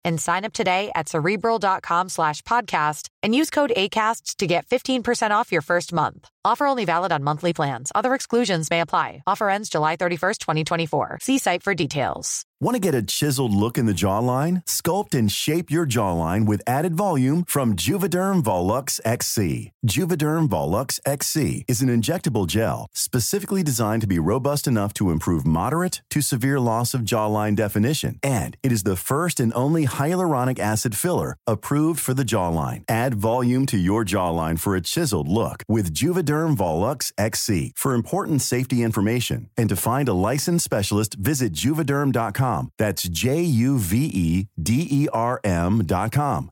and 0.05 0.19
sign 0.19 0.45
up 0.45 0.53
today 0.53 0.91
at 0.95 1.09
cerebral.com 1.09 2.09
slash 2.09 2.41
podcast 2.43 3.07
and 3.23 3.35
use 3.35 3.49
code 3.49 3.73
ACAST 3.75 4.37
to 4.37 4.47
get 4.47 4.67
15% 4.67 5.31
off 5.31 5.51
your 5.51 5.61
first 5.61 5.93
month. 5.93 6.29
Offer 6.43 6.65
only 6.67 6.85
valid 6.85 7.11
on 7.11 7.23
monthly 7.23 7.53
plans. 7.53 7.91
Other 7.93 8.13
exclusions 8.13 8.69
may 8.69 8.81
apply. 8.81 9.21
Offer 9.27 9.49
ends 9.49 9.69
July 9.69 9.95
31st, 9.95 10.39
2024. 10.39 11.19
See 11.21 11.37
site 11.37 11.63
for 11.63 11.75
details. 11.75 12.45
Want 12.63 12.75
to 12.75 12.79
get 12.79 12.93
a 12.93 13.01
chiseled 13.01 13.55
look 13.55 13.79
in 13.79 13.87
the 13.87 13.91
jawline? 13.91 14.63
Sculpt 14.65 15.15
and 15.15 15.31
shape 15.31 15.71
your 15.71 15.87
jawline 15.87 16.45
with 16.45 16.61
added 16.67 16.95
volume 16.95 17.43
from 17.47 17.75
Juvederm 17.75 18.43
Volux 18.43 18.99
XC. 19.03 19.71
Juvederm 19.87 20.47
Volux 20.47 20.99
XC 21.03 21.65
is 21.67 21.81
an 21.81 21.89
injectable 21.89 22.45
gel 22.45 22.85
specifically 22.93 23.63
designed 23.63 24.01
to 24.01 24.07
be 24.07 24.19
robust 24.19 24.67
enough 24.67 24.93
to 24.93 25.09
improve 25.09 25.43
moderate 25.43 26.03
to 26.11 26.21
severe 26.21 26.59
loss 26.59 26.93
of 26.93 27.01
jawline 27.01 27.55
definition. 27.55 28.19
And 28.21 28.55
it 28.61 28.71
is 28.71 28.83
the 28.83 28.95
first 28.95 29.39
and 29.39 29.51
only 29.55 29.85
hyaluronic 29.99 30.59
acid 30.59 30.95
filler 30.95 31.35
approved 31.47 31.99
for 31.99 32.13
the 32.13 32.23
jawline. 32.23 32.83
Add 32.87 33.15
volume 33.15 33.65
to 33.67 33.77
your 33.77 34.05
jawline 34.05 34.59
for 34.59 34.75
a 34.75 34.81
chiseled 34.81 35.27
look 35.27 35.63
with 35.67 35.91
Juvederm 35.93 36.55
Volux 36.55 37.11
XC. 37.17 37.73
For 37.75 37.95
important 37.95 38.41
safety 38.41 38.83
information 38.83 39.49
and 39.57 39.69
to 39.69 39.75
find 39.75 40.07
a 40.07 40.13
licensed 40.13 40.63
specialist, 40.63 41.15
visit 41.15 41.53
juvederm.com. 41.53 42.69
That's 42.77 43.03
J 43.09 43.41
U 43.41 43.79
V 43.79 44.05
E 44.05 44.47
D 44.61 44.87
E 44.89 45.07
R 45.11 45.39
M.com. 45.43 46.51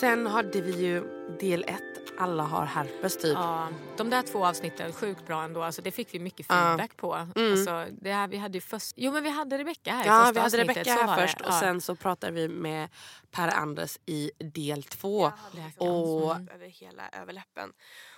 Sen 0.00 0.26
hade 0.26 0.60
vi 0.60 0.72
ju 0.86 1.00
del 1.40 1.64
ett, 1.68 1.82
alla 2.18 2.42
har 2.42 2.64
herpes 2.66 3.16
typ. 3.16 3.32
Ja, 3.34 3.68
de 3.96 4.10
där 4.10 4.22
två 4.22 4.46
avsnitten, 4.46 4.92
sjukt 4.92 5.26
bra 5.26 5.42
ändå. 5.42 5.62
Alltså, 5.62 5.82
det 5.82 5.90
fick 5.90 6.14
vi 6.14 6.18
mycket 6.18 6.46
Ja. 6.48 6.54
feedback 6.54 6.96
på. 6.96 7.14
Alltså, 7.14 7.86
det 8.00 8.12
här, 8.12 8.28
vi 8.28 8.36
hade 8.36 8.54
ju 8.58 8.60
först... 8.60 8.92
Jo 8.96 9.12
men 9.12 9.22
vi 9.22 9.30
hade 9.30 9.58
Rebecca 9.58 9.90
här 9.92 10.04
i 10.04 10.06
Ja, 10.06 10.18
första 10.18 10.32
vi 10.32 10.40
hade 10.40 10.62
avsnittet, 10.62 10.86
här 10.86 11.16
det. 11.16 11.22
först 11.22 11.40
och 11.40 11.46
Ja. 11.46 11.60
sen 11.60 11.80
så 11.80 11.94
pratade 11.94 12.32
vi 12.32 12.48
med 12.48 12.88
Per 13.30 13.48
Anders 13.48 13.98
i 14.06 14.30
del 14.38 14.82
två. 14.82 15.32
Läkaren. 15.52 15.90
Och 15.90 16.36
över 16.54 16.66
hela 16.68 17.08
överläppen. 17.22 17.72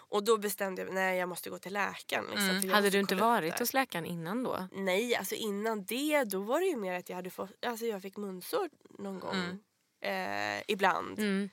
Och 0.09 0.25
då 0.25 0.39
bestämde 0.39 0.83
jag 0.83 0.95
nej 0.95 1.19
jag 1.19 1.29
måste 1.29 1.51
gå 1.51 1.59
till 1.59 1.73
läkaren. 1.73 2.25
Liksom, 2.25 2.47
jag 2.47 2.57
Mm. 2.57 2.71
Hade 2.71 2.91
du 2.91 2.99
inte 3.01 3.15
varit 3.15 3.59
hos 3.59 3.75
läkaren 3.75 4.05
innan 4.07 4.43
då? 4.45 4.69
Nej, 4.73 5.17
alltså 5.17 5.35
innan 5.35 5.85
det 5.85 6.25
då 6.25 6.41
var 6.41 6.61
det 6.61 6.67
ju 6.67 6.77
mer 6.77 6.93
att 6.99 7.09
jag 7.09 7.17
hade 7.17 7.31
fått, 7.31 7.65
alltså 7.67 7.87
jag 7.87 8.03
fick 8.03 8.17
munsår 8.17 8.69
någon 8.99 9.21
gång. 9.21 9.59
Eh, 10.03 10.63
ibland. 10.69 11.19
Mm. 11.19 11.51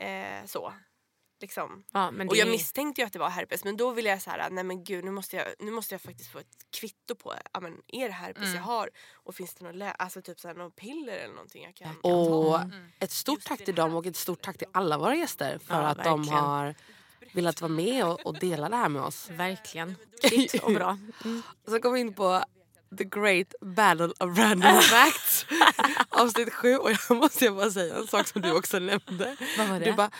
Eh, 0.00 0.44
så. 0.46 0.72
Liksom. 1.40 1.84
Ja, 1.92 2.10
men 2.10 2.28
Och 2.28 2.34
det 2.34 2.38
jag 2.40 2.48
misstänkte 2.48 3.00
ju 3.00 3.06
att 3.06 3.12
det 3.12 3.18
var 3.18 3.28
herpes 3.30 3.64
men 3.64 3.76
då 3.76 3.90
ville 3.90 4.08
jag 4.08 4.22
så 4.22 4.30
här, 4.30 4.50
nej 4.50 4.64
men 4.64 4.84
gud 4.84 5.04
nu 5.04 5.10
måste 5.10 5.36
jag, 5.36 5.46
nu 5.58 5.70
måste 5.70 5.94
jag 5.94 6.00
faktiskt 6.00 6.32
få 6.32 6.38
ett 6.38 6.46
kvitto 6.80 7.14
på, 7.14 7.34
ja 7.52 7.60
men 7.60 7.82
är 7.88 8.06
det 8.08 8.14
herpes 8.14 8.42
Mm. 8.42 8.54
jag 8.56 8.62
har? 8.62 8.90
Och 9.12 9.34
finns 9.34 9.54
det 9.54 9.64
något, 9.64 9.74
lä- 9.74 9.92
alltså 9.98 10.22
typ 10.22 10.40
så 10.40 10.48
här, 10.48 10.54
något 10.54 10.76
piller 10.76 11.12
eller 11.18 11.34
någonting 11.34 11.64
jag 11.64 11.74
kan, 11.74 11.88
kan 11.94 12.12
Och 12.12 12.60
ta? 12.60 12.70
ett 12.98 13.10
stort 13.10 13.44
tack 13.44 13.64
till 13.64 13.74
dem 13.74 13.94
och 13.94 14.06
ett 14.06 14.16
stort 14.16 14.42
tack 14.42 14.58
till 14.58 14.66
alla 14.72 14.98
våra 14.98 15.14
gäster 15.14 15.58
för 15.58 15.74
Ja, 15.74 15.80
att 15.88 16.04
de 16.04 16.20
verkligen. 16.22 16.44
har 16.44 16.74
velat 17.32 17.60
vara 17.60 17.72
med 17.72 18.04
och, 18.04 18.26
och 18.26 18.38
dela 18.38 18.68
det 18.68 18.76
här 18.76 18.88
med 18.88 19.02
oss. 19.02 19.30
Verkligen. 19.30 19.96
Kvickt 20.22 20.54
och 20.62 20.72
bra. 20.72 20.98
Och 21.64 21.70
så 21.72 21.80
kom 21.80 21.92
vi 21.92 22.00
in 22.00 22.14
på 22.14 22.44
The 22.98 23.04
Great 23.04 23.54
Battle 23.60 24.12
of 24.18 24.38
Random 24.38 24.80
Facts 24.82 25.46
avsnitt 26.08 26.54
sju 26.54 26.76
och 26.76 26.90
jag 26.90 27.16
måste 27.16 27.50
bara 27.50 27.70
säga 27.70 27.96
en 27.96 28.06
sak 28.06 28.26
som 28.26 28.42
du 28.42 28.52
också 28.52 28.78
nämnde. 28.78 29.36
Vad 29.58 29.68
var 29.68 29.78
det? 29.78 29.84
Du 29.84 29.92
bara, 29.92 30.10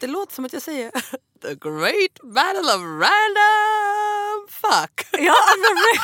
det 0.00 0.06
låter 0.06 0.34
som 0.34 0.44
att 0.44 0.52
jag 0.52 0.62
säger 0.62 0.90
The 1.42 1.54
Great 1.54 2.34
Battle 2.34 2.74
of 2.74 2.82
Random 2.82 4.48
Fuck. 4.48 5.06
Ja, 5.12 5.34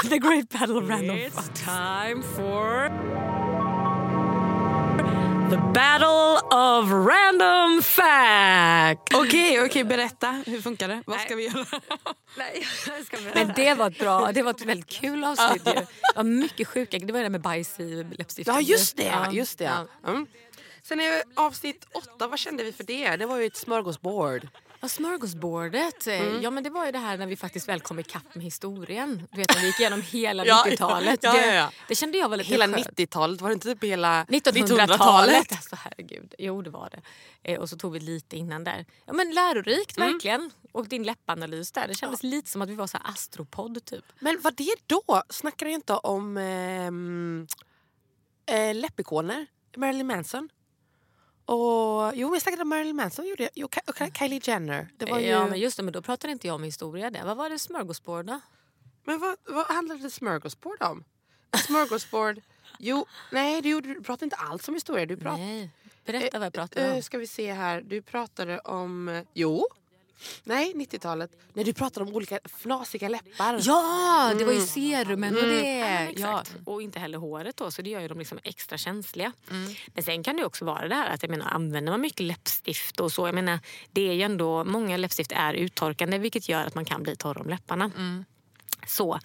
the 0.08 0.18
great 0.18 0.48
battle 0.48 0.76
of 0.76 0.88
random 0.88 1.16
It's 1.16 1.48
time 1.64 2.22
for 2.22 3.29
the 5.50 5.56
battle 5.56 6.38
of 6.50 6.90
random 6.90 7.82
fact. 7.82 9.14
Okej, 9.14 9.64
okej 9.64 9.84
berätta. 9.84 10.42
Hur 10.46 10.60
funkar 10.60 10.88
det? 10.88 11.02
Vad 11.06 11.20
ska 11.20 11.36
vi 11.36 11.44
göra? 11.44 11.66
Men 13.34 13.52
det 13.56 13.74
var 13.74 13.90
ett 13.90 13.98
bra, 13.98 14.32
det 14.32 14.42
var 14.42 14.50
ett 14.50 14.64
väldigt 14.64 14.86
kul 14.86 15.24
avsnitt 15.24 15.66
ju. 15.66 15.86
Ja, 16.14 16.22
mycket 16.22 16.68
sjuka, 16.68 16.98
det 16.98 17.12
var 17.12 17.18
det 17.18 17.24
där 17.24 17.30
med 17.30 17.40
bajs 17.40 17.80
i 17.80 18.04
läppstiften. 18.18 18.54
Ja 18.54 18.60
just 18.60 18.96
det, 18.96 19.04
Ja, 19.04 19.32
just 19.32 19.58
det. 19.58 19.64
Ja. 19.64 20.10
Mm. 20.10 20.26
Sen 20.82 21.00
är 21.00 21.22
avsnitt 21.34 21.86
åtta, 21.92 22.26
vad 22.28 22.38
kände 22.38 22.64
vi 22.64 22.72
för 22.72 22.84
det? 22.84 23.16
Det 23.16 23.26
var 23.26 23.36
ju 23.36 23.46
ett 23.46 23.56
smörgåsbord. 23.56 24.48
Ja, 24.82 24.88
smörgåsbordet. 24.88 26.06
eh, 26.06 26.20
Mm. 26.20 26.42
Ja, 26.42 26.50
men 26.50 26.64
det 26.64 26.70
var 26.70 26.86
ju 26.86 26.92
det 26.92 26.98
här 26.98 27.16
när 27.18 27.26
vi 27.26 27.36
faktiskt 27.36 27.68
väl 27.68 27.80
kom 27.80 27.98
ikapp 27.98 28.34
med 28.34 28.44
historien. 28.44 29.26
Du 29.32 29.36
vet 29.38 29.54
när 29.54 29.60
vi 29.60 29.66
gick 29.66 29.80
igenom 29.80 30.02
hela 30.02 30.44
Ja, 30.46 30.64
90-talet. 30.66 31.20
ja, 31.22 31.36
ja, 31.36 31.54
ja. 31.54 31.70
Det, 31.88 31.94
kände 31.94 32.18
jag 32.18 32.28
var 32.28 32.36
lite 32.36 32.50
Hela 32.50 32.66
skönt. 32.68 32.86
90-talet, 32.98 33.40
var 33.40 33.48
det 33.48 33.52
inte 33.52 33.68
typ 33.74 33.84
hela 33.84 34.24
1900-talet. 34.24 35.52
Alltså, 35.52 35.76
herregud. 35.76 36.34
Jo, 36.38 36.62
det 36.62 36.70
var 36.70 36.90
det. 36.90 37.00
Eh, 37.52 37.60
och 37.60 37.68
så 37.68 37.76
tog 37.76 37.92
vi 37.92 38.00
lite 38.00 38.36
innan 38.36 38.64
där. 38.64 38.86
Ja, 39.04 39.12
men 39.12 39.30
lärorikt 39.34 39.96
Mm. 39.96 40.12
verkligen. 40.12 40.50
Och 40.72 40.88
din 40.88 41.02
läppanalys 41.02 41.72
där. 41.72 41.88
Det 41.88 41.94
kändes 41.94 42.22
lite 42.22 42.50
som 42.50 42.62
att 42.62 42.68
vi 42.68 42.74
var 42.74 42.86
så 42.86 42.98
här 43.02 43.12
astropodd 43.12 43.84
typ. 43.84 44.04
Men 44.20 44.38
vad 44.42 44.54
det 44.56 44.74
då? 44.86 45.22
Snackar 45.30 45.66
du 45.66 45.72
inte 45.72 45.92
om 45.94 46.36
ehm, 46.36 47.46
eh, 48.46 48.74
läppikoner? 48.74 49.46
Marilyn 49.76 50.06
Manson? 50.06 50.48
Och, 51.54 52.12
jo, 52.14 52.34
jag 52.34 52.42
snackade 52.42 52.62
om 52.62 52.68
Marilyn 52.68 52.96
Manson. 52.96 53.26
Gjorde 53.28 53.42
jag. 53.42 53.50
Jo, 53.54 53.68
Ka- 53.68 54.18
Kylie 54.18 54.40
Jenner. 54.44 54.88
Det 54.96 55.06
var 55.06 55.18
ju... 55.18 55.26
Ja, 55.26 55.46
men 55.46 55.58
just 55.60 55.76
det. 55.76 55.82
Men 55.82 55.92
då 55.92 56.02
pratade 56.02 56.32
inte 56.32 56.46
jag 56.46 56.54
om 56.54 56.62
historia 56.62 57.10
där. 57.10 57.24
Vad 57.24 57.36
var 57.36 57.50
det 57.50 57.58
smörgåsbord 57.58 58.24
då? 58.26 58.40
Men 59.04 59.18
vad, 59.20 59.36
vad 59.44 59.66
handlade 59.66 60.10
smörgåsbord 60.10 60.82
om? 60.82 61.04
Smörgåsbord... 61.66 62.40
Jo, 62.82 63.06
nej, 63.32 63.62
du, 63.62 63.80
du 63.80 64.02
pratade 64.02 64.24
inte 64.24 64.36
alls 64.36 64.68
om 64.68 64.74
historia. 64.74 65.06
Du 65.06 65.16
pratade... 65.16 65.42
Nej. 65.42 65.70
Berätta 66.04 66.38
vad 66.38 66.46
jag 66.46 66.52
pratade 66.52 66.86
Eh, 66.86 66.94
om. 66.96 67.02
ska 67.02 67.18
vi 67.18 67.26
se 67.26 67.52
här. 67.52 67.80
Du 67.80 68.02
pratade 68.02 68.58
om... 68.58 69.08
eh, 69.08 69.22
Jo. 69.34 69.66
Nej, 70.44 70.72
90-talet. 70.74 71.30
Nej, 71.52 71.64
du 71.64 71.72
pratade 71.72 72.06
om 72.06 72.16
olika 72.16 72.38
fnasiga 72.44 73.08
läppar. 73.08 73.60
Ja, 73.62 74.32
det 74.38 74.44
var 74.44 74.52
ju 74.52 74.60
serumen 74.60 75.36
och 75.36 75.42
det. 75.42 75.80
Mm, 75.80 76.14
ja, 76.16 76.40
exakt. 76.40 76.56
och 76.66 76.82
inte 76.82 76.98
heller 76.98 77.18
håret 77.18 77.56
då, 77.56 77.70
så 77.70 77.82
det 77.82 77.90
gör 77.90 78.00
ju 78.00 78.08
dem 78.08 78.18
liksom 78.18 78.38
extra 78.42 78.78
känsliga. 78.78 79.32
Mm. 79.50 79.74
Men 79.94 80.04
sen 80.04 80.22
kan 80.22 80.36
det 80.36 80.44
också 80.44 80.64
vara 80.64 80.88
det 80.88 80.94
här 80.94 81.10
att 81.10 81.22
jag 81.22 81.30
menar, 81.30 81.46
använder 81.46 81.92
man 81.92 82.00
mycket 82.00 82.26
läppstift 82.26 83.00
och 83.00 83.12
så. 83.12 83.28
Jag 83.28 83.34
menar, 83.34 83.58
det 83.90 84.08
är 84.08 84.12
ju 84.12 84.22
ändå, 84.22 84.64
många 84.64 84.96
läppstift 84.96 85.32
är 85.32 85.54
uttorkande 85.54 86.18
vilket 86.18 86.48
gör 86.48 86.64
att 86.64 86.74
man 86.74 86.84
kan 86.84 87.02
bli 87.02 87.16
torr 87.16 87.40
om 87.40 87.48
läpparna. 87.48 87.90
Mm. 87.96 88.24
Så 88.86 89.20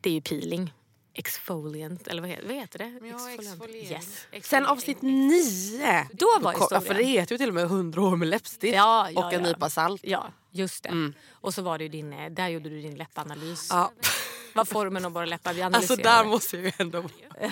det 0.00 0.10
är 0.10 0.14
ju 0.14 0.20
peeling. 0.20 0.72
Exfoliant, 1.14 2.06
eller 2.08 2.20
vad 2.22 2.30
heter, 2.30 2.46
vad 2.46 2.56
heter 2.56 2.78
det? 2.78 3.78
Yes. 3.78 4.26
Sen 4.42 4.66
avsnitt 4.66 5.02
nio. 5.02 6.08
Då 6.12 6.26
var 6.40 6.52
ja, 6.52 6.58
historien. 6.58 6.84
För 6.84 6.94
det 6.94 7.02
heter 7.04 7.34
ju 7.34 7.38
till 7.38 7.48
och 7.48 7.54
med 7.54 7.64
100 7.64 8.02
år 8.02 8.16
med 8.16 8.28
läppstift 8.28 8.74
Ja, 8.76 9.10
ja, 9.10 9.26
och 9.26 9.32
en 9.32 9.44
ja. 9.44 9.48
nypa 9.48 9.70
salt. 9.70 10.00
Ja, 10.04 10.26
just 10.50 10.82
det. 10.82 11.12
Och 11.30 11.54
så 11.54 11.62
var 11.62 11.78
det 11.78 11.84
ju 11.84 11.88
din, 11.90 12.12
eh, 12.12 12.30
där 12.30 12.48
gjorde 12.48 12.68
du 12.68 12.80
din 12.82 12.94
läppanalys. 12.96 13.68
Ja. 13.70 13.92
Vad 14.54 14.68
formen 14.68 15.04
av 15.04 15.12
våra 15.12 15.24
läppar, 15.24 15.52
vi 15.54 15.62
Alltså 15.62 15.92
analyserade. 15.92 16.02
där 16.24 16.30
måste 16.30 16.56
jag 16.56 16.64
ju 16.64 16.72
ändå 16.78 17.04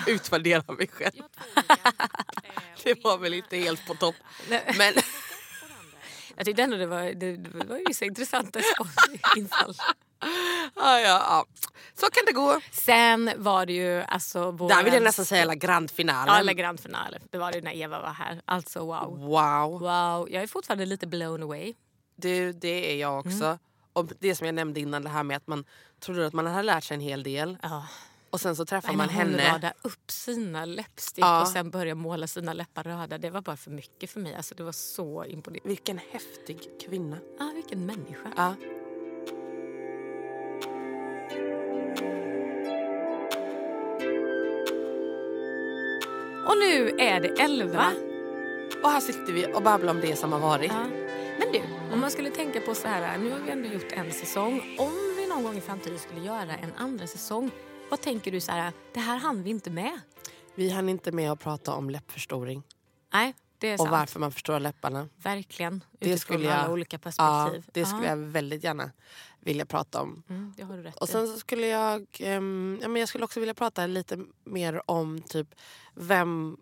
utvärdera 0.07 0.73
mig 0.73 0.87
själv. 0.87 1.21
Det 2.83 3.03
var 3.03 3.17
väl 3.17 3.33
inte 3.33 3.57
helt 3.57 3.85
på 3.87 3.93
topp. 3.95 4.15
Men 4.77 4.93
Jag 6.35 6.45
tyckte 6.45 6.63
ändå 6.63 6.77
det 6.77 6.85
var, 6.85 7.01
det, 7.03 7.37
det 7.37 7.65
var 7.65 7.77
ju 7.77 7.83
vissa 7.87 8.05
intressanta 8.05 8.59
infall. 9.37 9.75
Ja, 10.81 10.99
ja, 10.99 11.07
ja. 11.07 11.45
Så 11.93 12.05
kan 12.11 12.23
det 12.25 12.31
gå. 12.31 12.59
Sen 12.71 13.31
var 13.37 13.65
det 13.65 13.73
ju 13.73 14.01
alltså... 14.01 14.51
Där 14.51 14.83
vill 14.83 14.93
jag 14.93 14.99
vårens- 15.01 15.03
nästan 15.03 15.25
säga 15.25 15.45
la 15.45 15.53
grandfinalen. 15.53 16.33
Ja, 16.33 16.39
eller 16.39 16.53
grand 16.53 16.79
finale. 16.79 17.19
Det 17.29 17.37
var 17.37 17.51
det 17.51 17.61
när 17.61 17.75
Eva 17.75 18.01
var 18.01 18.09
här. 18.13 18.41
Alltså 18.45 18.79
wow. 18.79 19.19
Wow. 19.19 19.79
Wow, 19.79 20.27
jag 20.31 20.43
är 20.43 20.47
fortfarande 20.47 20.85
lite 20.85 21.07
blown 21.07 21.43
away. 21.43 21.73
Du, 22.15 22.53
det 22.53 22.91
är 22.93 22.95
jag 22.97 23.19
också. 23.19 23.57
Och 23.93 24.05
det 24.19 24.35
som 24.35 24.45
jag 24.45 24.55
nämnde 24.55 24.79
innan, 24.79 25.03
det 25.03 25.09
här 25.09 25.23
med 25.23 25.37
att 25.37 25.47
man 25.47 25.65
trodde 25.99 26.27
att 26.27 26.33
man 26.33 26.47
hade 26.47 26.63
lärt 26.63 26.83
sig 26.83 26.95
en 26.95 27.01
hel 27.01 27.23
del. 27.23 27.57
Ja. 27.63 27.87
Och 28.29 28.41
sen 28.41 28.55
så 28.55 28.65
träffar 28.65 28.87
Men 28.87 28.97
man 28.97 29.07
när 29.07 29.13
hon 29.13 29.21
henne. 29.33 29.47
radade 29.49 29.73
upp 29.81 30.11
sina 30.11 30.65
läppstick 30.65 31.23
Ja. 31.25 31.41
och 31.41 31.47
sen 31.47 31.69
började 31.69 31.95
måla 32.01 32.27
sina 32.27 32.53
läppar 32.53 32.83
röda. 32.83 33.17
Det 33.17 33.29
var 33.29 33.41
bara 33.41 33.57
för 33.57 33.71
mycket 33.71 34.09
för 34.11 34.19
mig. 34.19 34.35
Alltså, 34.35 34.55
det 34.55 34.63
var 34.63 34.71
så 34.71 35.25
imponerande. 35.25 35.69
Vilken 35.69 35.99
häftig 36.11 36.59
kvinna. 36.85 37.17
Ah, 37.39 37.51
vilken 37.55 37.85
människa. 37.85 38.31
Ja. 38.37 38.55
Och 46.47 46.57
nu 46.57 46.89
är 46.99 47.19
det 47.19 47.27
elva. 47.41 47.91
Och 48.83 48.89
här 48.89 48.99
sitter 48.99 49.33
vi 49.33 49.53
och 49.53 49.61
babblar 49.63 49.91
om 49.93 50.01
det 50.01 50.15
som 50.15 50.31
har 50.31 50.39
varit. 50.39 50.71
Ja. 50.71 50.85
Men 51.39 51.51
du, 51.53 51.61
om 51.93 51.99
man 52.01 52.11
skulle 52.11 52.29
tänka 52.29 52.61
på 52.61 52.75
så 52.75 52.87
här, 52.87 53.17
nu 53.17 53.31
har 53.31 53.39
vi 53.39 53.51
ändå 53.51 53.69
gjort 53.69 53.91
en 53.91 54.11
säsong. 54.11 54.61
Om 54.79 54.91
vi 55.17 55.27
någon 55.27 55.43
gång 55.43 55.57
i 55.57 55.61
framtiden 55.61 55.99
skulle 55.99 56.21
göra 56.21 56.55
en 56.57 56.73
andra 56.77 57.07
säsong, 57.07 57.51
vad 57.89 58.01
tänker 58.01 58.31
du 58.31 58.39
så 58.39 58.51
här, 58.51 58.71
det 58.93 58.99
här 58.99 59.17
hann 59.17 59.43
vi 59.43 59.49
inte 59.49 59.69
med? 59.69 59.99
Vi 60.55 60.69
hann 60.69 60.89
inte 60.89 61.11
med 61.11 61.31
att 61.31 61.39
prata 61.39 61.73
om 61.73 61.89
läppförstoring. 61.89 62.63
Nej, 63.13 63.33
det 63.57 63.67
är 63.67 63.73
Och 63.73 63.79
sant. 63.79 63.91
varför 63.91 64.19
man 64.19 64.31
förstorar 64.31 64.59
läpparna. 64.59 65.07
Verkligen. 65.23 65.83
Det 65.91 66.05
Utifrån 66.05 66.17
skulle 66.17 66.45
jag, 66.45 66.53
alla 66.53 66.73
olika 66.73 66.95
ja, 66.95 66.99
perspektiv. 67.03 67.71
det 67.73 67.85
skulle 67.85 68.03
Ja. 68.03 68.09
jag 68.09 68.17
väldigt 68.17 68.63
gärna 68.63 68.91
vilja 69.41 69.65
prata 69.65 70.01
om. 70.01 70.23
Mm, 70.29 70.53
det 70.57 70.63
har 70.63 70.77
du 70.77 70.83
rätt 70.83 70.95
Och 70.95 71.09
sen 71.09 71.27
så 71.27 71.37
skulle 71.37 71.67
jag, 71.67 72.07
ehm, 72.19 72.79
ja, 72.81 72.87
men 72.87 72.99
jag 72.99 73.09
skulle 73.09 73.23
också 73.23 73.39
vilja 73.39 73.53
prata 73.53 73.87
lite 73.87 74.19
mer 74.43 74.91
om 74.91 75.21
typ 75.21 75.55
vem 75.93 76.57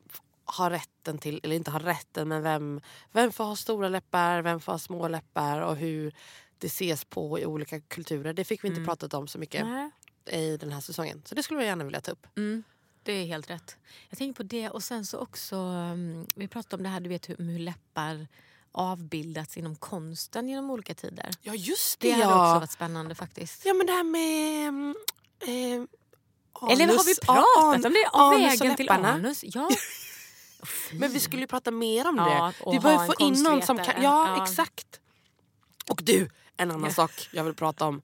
har 0.45 0.69
rätten 0.69 1.17
till, 1.17 1.39
eller 1.43 1.55
inte 1.55 1.71
har 1.71 1.79
rätten, 1.79 2.27
men 2.27 2.43
vem, 2.43 2.81
vem 3.11 3.31
får 3.31 3.43
ha 3.43 3.55
stora 3.55 3.89
läppar, 3.89 4.41
vem 4.41 4.59
får 4.59 4.71
ha 4.71 4.79
små 4.79 5.07
läppar 5.07 5.61
och 5.61 5.75
hur 5.75 6.13
det 6.57 6.67
ses 6.67 7.05
på 7.05 7.39
i 7.39 7.45
olika 7.45 7.79
kulturer. 7.79 8.33
Det 8.33 8.43
fick 8.43 8.63
vi 8.63 8.67
inte 8.67 8.83
pratat 8.83 9.13
om 9.13 9.27
så 9.27 9.39
mycket 9.39 9.65
Nej. 9.65 9.91
i 10.25 10.57
den 10.57 10.71
här 10.71 10.81
säsongen. 10.81 11.21
Så 11.25 11.35
det 11.35 11.43
skulle 11.43 11.59
jag 11.59 11.67
gärna 11.67 11.83
vilja 11.83 12.01
ta 12.01 12.11
upp. 12.11 12.27
Mm, 12.37 12.63
det 13.03 13.11
är 13.13 13.25
helt 13.25 13.49
rätt. 13.49 13.77
Jag 14.09 14.17
tänker 14.17 14.37
på 14.37 14.43
det 14.43 14.69
och 14.69 14.83
sen 14.83 15.05
så 15.05 15.17
också, 15.17 15.55
um, 15.55 16.27
vi 16.35 16.47
pratade 16.47 16.75
om 16.75 16.83
det 16.83 16.89
här 16.89 16.99
du 16.99 17.09
vet 17.09 17.29
hur, 17.29 17.37
hur 17.37 17.59
läppar 17.59 18.27
avbildats 18.71 19.57
inom 19.57 19.75
konsten 19.75 20.49
genom 20.49 20.71
olika 20.71 20.93
tider. 20.93 21.29
Ja 21.41 21.53
just 21.55 21.99
Det 21.99 22.07
det, 22.07 22.13
hade 22.13 22.23
ja. 22.35 22.49
också 22.51 22.59
varit 22.59 22.71
spännande 22.71 23.15
faktiskt. 23.15 23.65
Ja 23.65 23.73
men 23.73 23.87
det 23.87 23.93
här 23.93 24.03
med... 24.03 24.67
Eh, 25.41 25.49
Eller 26.71 26.87
har 26.87 27.03
vi 27.05 27.11
anus- 27.11 27.19
pratat 27.25 27.85
om 27.85 27.93
det? 27.93 28.09
Av 28.11 28.33
anus 28.33 28.61
vägen 28.61 28.75
till 28.75 28.89
anus? 28.89 29.39
Ja. 29.43 29.69
Men 30.93 31.11
vi 31.11 31.19
skulle 31.19 31.41
ju 31.41 31.47
prata 31.47 31.71
mer 31.71 32.07
om 32.07 32.15
Ja, 32.17 32.53
det. 32.57 32.63
och 32.63 32.73
Vi 32.73 32.79
behöver 32.79 33.05
få 33.05 33.13
in 33.19 33.43
någon 33.43 33.61
som 33.61 33.77
kan... 33.77 34.03
Ja, 34.03 34.37
Ja. 34.37 34.43
exakt. 34.43 34.99
Och 35.89 36.01
du, 36.03 36.29
en 36.57 36.71
annan 36.71 36.93
sak 36.93 37.11
jag 37.33 37.43
vill 37.43 37.53
prata 37.53 37.85
om. 37.85 38.01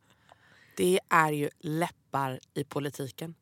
Det 0.78 1.00
är 1.10 1.32
ju 1.32 1.50
läppar 1.60 2.40
i 2.54 2.64
politiken. 2.64 3.36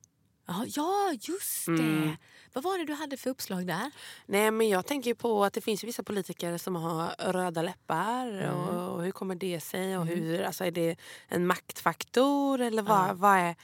Ja, 0.45 0.65
ja, 0.67 1.13
just 1.21 1.65
det. 1.65 1.71
Mm. 1.71 2.15
Vad 2.53 2.63
var 2.63 2.77
det 2.77 2.85
du 2.85 2.93
hade 2.93 3.17
för 3.17 3.29
uppslag 3.29 3.67
där? 3.67 3.91
Nej 4.25 4.51
men 4.51 4.69
jag 4.69 4.85
tänker 4.85 5.13
på 5.13 5.43
att 5.45 5.53
det 5.53 5.61
finns 5.61 5.83
vissa 5.83 6.03
politiker 6.03 6.57
som 6.57 6.75
har 6.75 7.15
röda 7.33 7.61
läppar. 7.61 8.27
Mm. 8.27 8.53
Och, 8.55 8.95
och 8.95 9.03
hur 9.03 9.11
kommer 9.11 9.35
det 9.35 9.59
sig? 9.59 9.97
Och 9.97 10.05
hur, 10.05 10.41
alltså 10.43 10.65
är 10.65 10.71
det 10.71 10.95
en 11.27 11.47
maktfaktor 11.47 12.61
eller 12.61 12.81
vad, 12.81 13.17
vad, 13.17 13.37
är, 13.37 13.55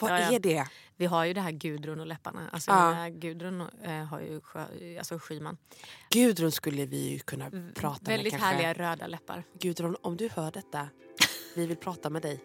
vad 0.00 0.10
Ja, 0.10 0.18
ja. 0.20 0.32
är 0.32 0.38
det? 0.38 0.66
Vi 0.96 1.06
har 1.06 1.24
ju 1.24 1.32
det 1.32 1.40
här 1.40 1.50
Gudrun 1.50 2.00
och 2.00 2.06
läpparna. 2.06 2.48
Alltså, 2.52 2.70
Ja. 2.70 2.90
menar, 2.90 3.08
Gudrun 3.08 3.60
eh, 3.82 4.04
har 4.04 4.20
ju 4.20 4.40
sjö, 4.40 4.64
alltså 4.98 5.18
Schyman. 5.18 5.56
Gudrun 6.10 6.52
skulle 6.52 6.86
vi 6.86 7.08
ju 7.12 7.18
kunna 7.18 7.50
prata 7.74 8.00
med 8.02 8.16
Väldigt 8.16 8.34
härliga 8.34 8.72
röda 8.72 9.06
läppar. 9.06 9.44
Gudrun, 9.60 9.96
om 10.02 10.16
du 10.16 10.28
hör 10.28 10.50
detta, 10.50 10.88
vi 11.54 11.66
vill 11.66 11.76
prata 11.76 12.10
med 12.10 12.22
dig. 12.22 12.40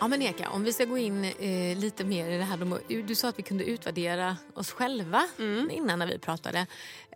Ja 0.00 0.08
men 0.08 0.22
Eka, 0.22 0.50
om 0.50 0.64
vi 0.64 0.72
ska 0.72 0.84
gå 0.84 0.98
in 0.98 1.24
eh, 1.24 1.78
lite 1.78 2.04
mer 2.04 2.30
i 2.30 2.38
det 2.38 2.44
här. 2.44 2.56
De, 2.56 2.78
du 3.06 3.14
sa 3.14 3.28
att 3.28 3.38
vi 3.38 3.42
kunde 3.42 3.64
utvärdera 3.64 4.36
oss 4.54 4.72
själva 4.72 5.28
innan 5.70 5.98
när 5.98 6.06
vi 6.06 6.18
pratade. 6.18 6.66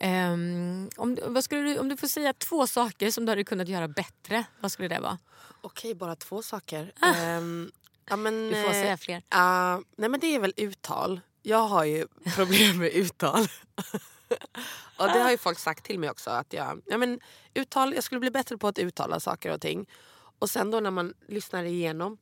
Ehm, 0.01 0.91
om, 0.97 1.19
vad 1.27 1.45
skulle 1.45 1.61
du, 1.63 1.79
om 1.79 1.89
du 1.89 1.97
får 1.97 2.07
säga 2.07 2.33
två 2.33 2.67
saker 2.67 3.11
som 3.11 3.25
du 3.25 3.33
hade 3.33 3.45
kunnat 3.45 3.69
göra 3.69 3.89
bättre, 3.89 4.45
vad 4.61 4.73
skulle 4.73 4.89
det 4.89 5.01
vara? 5.01 5.19
Okej, 5.61 5.95
bara 5.95 6.17
två 6.17 6.43
saker. 6.43 6.93
Ehm, 7.03 7.73
ja, 8.11 8.17
men, 8.17 8.49
Du 8.49 8.55
får 8.63 8.69
eh, 8.69 8.73
säga 8.73 8.97
fler. 8.97 9.23
ja, 9.29 9.83
nej 9.97 10.09
men 10.09 10.21
det 10.21 10.35
är 10.35 10.39
väl 10.41 10.55
uttal. 10.57 11.21
Jag 11.43 11.67
har 11.67 11.85
ju 11.85 12.07
problem 12.37 12.79
med 12.79 12.93
uttal. 12.93 13.43
och 14.97 15.07
det 15.07 15.19
har 15.19 15.31
ju 15.31 15.39
folk 15.39 15.59
sagt 15.59 15.85
till 15.85 15.99
mig 15.99 16.11
också. 16.11 16.31
Att 16.31 16.53
jag, 16.53 16.83
ja, 16.87 16.99
men, 16.99 17.21
uttal, 17.55 17.95
jag 17.95 18.05
skulle 18.05 18.21
bli 18.21 18.31
bättre 18.31 18.59
på 18.59 18.69
att 18.69 18.79
uttala 18.79 19.21
saker 19.21 19.53
och 19.53 19.61
ting. 19.61 19.87
Och 20.39 20.51
sen 20.51 20.71
då 20.71 20.81
när 20.81 20.91
man 20.91 21.15
lyssnar 21.29 21.65
igenom. 21.65 22.19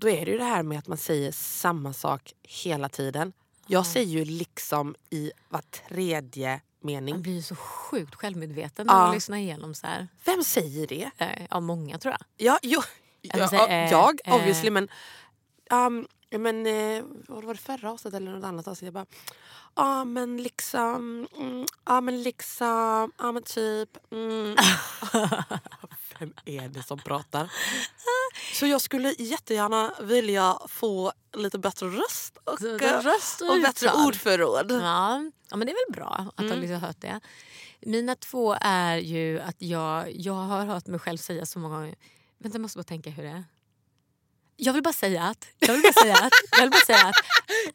Då 0.00 0.08
är 0.08 0.24
det 0.24 0.30
ju 0.32 0.38
det 0.38 0.44
här 0.44 0.62
med 0.62 0.78
att 0.78 0.86
man 0.86 0.98
säger 0.98 1.32
samma 1.32 1.92
sak 1.92 2.32
hela 2.42 2.88
tiden. 2.88 3.32
Jag 3.66 3.86
säger 3.86 4.18
ju 4.18 4.24
liksom 4.24 4.94
i 5.10 5.32
var 5.48 5.60
tredje 5.88 6.60
mening. 6.80 7.14
Man 7.14 7.22
blir 7.22 7.32
ju 7.34 7.42
så 7.42 7.56
sjukt 7.56 8.14
självmedveten 8.14 8.86
när 8.86 8.94
Ja. 8.94 8.98
man 9.00 9.14
lyssnar 9.14 9.38
igenom 9.38 9.74
så 9.74 9.86
här. 9.86 10.08
Vem 10.24 10.44
säger 10.44 10.86
det? 10.86 11.10
Eh, 11.18 11.46
ja, 11.50 11.60
många 11.60 11.98
tror 11.98 12.12
jag. 12.12 12.20
Ja, 12.46 12.58
jo, 12.62 12.82
Eller 13.22 13.42
ja, 13.42 13.48
säg, 13.48 13.58
eh, 13.58 13.90
jag 13.90 14.20
eh. 14.24 14.34
obviously 14.34 14.70
men... 14.70 14.88
Um, 15.70 16.06
men 16.30 16.66
eh, 16.66 17.04
var 17.28 17.54
det 17.54 17.60
förra 17.60 17.90
avsnittet 17.92 18.20
eller 18.20 18.30
något 18.32 18.44
annat 18.44 18.68
avsnitt? 18.68 18.86
Jag 18.86 18.94
bara... 18.94 19.06
Ja 19.74 20.04
men 20.04 20.42
liksom... 20.42 21.28
Mm, 21.36 21.66
ja 21.84 22.00
men 22.00 22.22
liksom... 22.22 23.12
Ja 23.18 23.32
men 23.32 23.42
typ... 23.42 24.12
Mm. 24.12 24.56
Vem 26.18 26.32
är 26.44 26.68
det 26.68 26.82
som 26.82 26.98
pratar? 26.98 27.42
Så 28.58 28.66
jag 28.66 28.80
skulle 28.80 29.14
jättegärna 29.18 29.94
vilja 30.00 30.58
få 30.68 31.12
lite 31.36 31.58
bättre 31.58 31.86
röst 31.86 32.38
och, 32.44 32.58
Så, 32.58 32.76
eh, 32.76 33.02
röst 33.02 33.40
och 33.40 33.50
och 33.50 33.60
bättre 33.62 33.92
ordförråd. 33.92 34.72
Ja, 34.72 35.22
ja 35.50 35.56
men 35.56 35.66
det 35.66 35.72
är 35.72 35.86
väl 35.86 35.94
bra 35.94 36.26
att 36.36 36.40
Mm. 36.40 36.52
ha 36.52 36.58
liksom 36.60 36.80
hört 36.80 37.00
det. 37.00 37.20
Mina 37.80 38.14
två 38.14 38.56
är 38.60 38.96
ju 38.96 39.40
att 39.40 39.56
jag, 39.58 40.12
jag 40.14 40.32
har 40.34 40.64
hört 40.64 40.86
mig 40.86 41.00
själv 41.00 41.18
säga 41.18 41.46
så 41.46 41.58
många 41.58 41.76
gånger... 41.76 41.94
Vänta, 42.38 42.56
jag 42.56 42.62
måste 42.62 42.78
bara 42.78 42.82
tänka 42.84 43.10
hur 43.10 43.22
det 43.22 43.28
är. 43.28 43.44
Jag 44.56 44.72
vill 44.72 44.82
bara 44.82 44.92
säga 44.92 45.22
att... 45.22 45.46
Jag 45.58 45.72
vill 45.72 45.82
bara 45.82 45.92
säga 46.02 46.16
att... 46.16 46.32
Jag 46.50 46.60
vill 46.60 46.70
bara 46.70 46.80
säga 46.86 47.06
att 47.06 47.14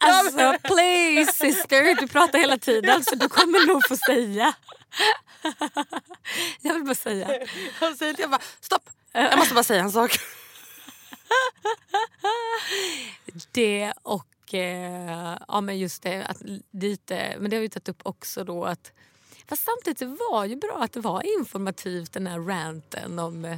alltså, 0.00 0.54
please 0.62 1.32
sister, 1.32 2.00
du 2.00 2.08
pratar 2.08 2.38
hela 2.38 2.58
tiden 2.58 3.04
så 3.04 3.14
du 3.14 3.28
kommer 3.28 3.66
nog 3.66 3.82
få 3.88 3.96
säga. 3.96 4.54
Jag 6.60 6.74
vill 6.74 6.84
bara 6.84 6.94
säga. 6.94 7.28
Jag 7.80 7.96
säger 7.96 8.14
jag 8.18 8.30
bara, 8.30 8.40
stopp! 8.60 8.90
Jag 9.12 9.38
måste 9.38 9.54
bara 9.54 9.64
säga 9.64 9.82
en 9.82 9.92
sak. 9.92 10.18
Det 13.52 13.92
och 14.02 14.54
eh, 14.54 15.36
ja, 15.48 15.60
men 15.60 15.78
just 15.78 16.02
det, 16.02 16.24
att 16.26 16.42
lite, 16.72 17.36
men 17.38 17.50
det 17.50 17.56
har 17.56 17.60
vi 17.60 17.68
tagit 17.68 17.88
upp 17.88 18.00
också 18.02 18.44
då 18.44 18.64
att 18.64 18.92
Fast 19.48 19.64
samtidigt 19.64 19.98
det 19.98 20.16
var 20.30 20.44
ju 20.44 20.56
bra 20.56 20.78
att 20.82 20.92
det 20.92 21.00
var 21.00 21.38
informativt 21.38 22.12
den 22.12 22.26
här 22.26 22.38
ranten 22.38 23.18
om... 23.18 23.44
eh, 23.44 23.56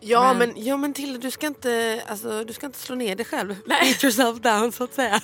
Ja 0.00 0.32
Men- 0.34 0.38
men, 0.48 0.64
ja, 0.64 0.76
men 0.76 0.94
Tilde 0.94 1.18
du 1.18 1.30
ska, 1.30 1.46
inte, 1.46 2.02
alltså, 2.06 2.44
du 2.44 2.52
ska 2.52 2.66
inte 2.66 2.78
slå 2.78 2.94
ner 2.94 3.16
dig 3.16 3.26
själv. 3.26 3.56
Beat 3.66 4.04
yourself 4.04 4.38
down 4.40 4.72
så 4.72 4.84
att 4.84 4.94
säga. 4.94 5.20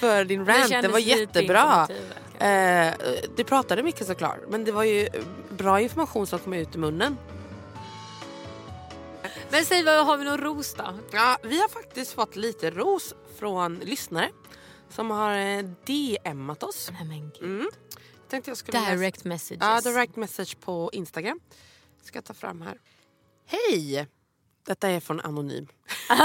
För 0.00 0.24
din 0.24 0.46
rant. 0.46 0.62
Det, 0.62 0.68
kändes 0.68 0.92
var 0.92 0.98
jättebra. 0.98 1.88
Eh, 2.38 2.94
du 3.36 3.44
pratade 3.44 3.82
mycket 3.82 4.06
såklart. 4.06 4.38
Men 4.48 4.64
det 4.64 4.72
var 4.72 4.84
ju 4.84 5.08
bra 5.50 5.80
information 5.80 6.26
som 6.26 6.38
kom 6.38 6.52
ut 6.52 6.74
i 6.74 6.78
munnen. 6.78 7.16
Men 9.50 9.64
säg, 9.64 9.84
vad, 9.84 10.06
har 10.06 10.16
vi 10.16 10.24
någon 10.24 10.38
ros 10.38 10.74
då? 10.74 10.98
Ja, 11.12 11.38
vi 11.42 11.60
har 11.60 11.68
faktiskt 11.68 12.12
fått 12.12 12.36
lite 12.36 12.70
ros 12.70 13.14
från 13.38 13.74
lyssnare. 13.78 14.30
Som 14.90 15.10
har 15.10 15.32
eh, 15.38 15.62
DMat 15.86 16.62
oss. 16.62 16.90
Nej, 16.92 17.04
men 17.04 17.30
gud. 17.30 17.42
Mm. 17.42 17.68
Tänkte 18.28 18.50
jag 18.50 18.58
skulle 18.58 18.80
läsa- 18.80 18.90
Direct 18.96 19.24
messages. 19.24 19.58
Ja, 19.60 19.80
direct 19.80 20.16
message 20.16 20.60
på 20.60 20.90
Instagram. 20.92 21.40
Ska 22.02 22.16
jag 22.16 22.24
ta 22.24 22.34
fram 22.34 22.62
här. 22.62 22.78
Hej! 23.46 24.06
Detta 24.66 24.88
är 24.88 25.00
från 25.00 25.20
Anonym. 25.20 25.66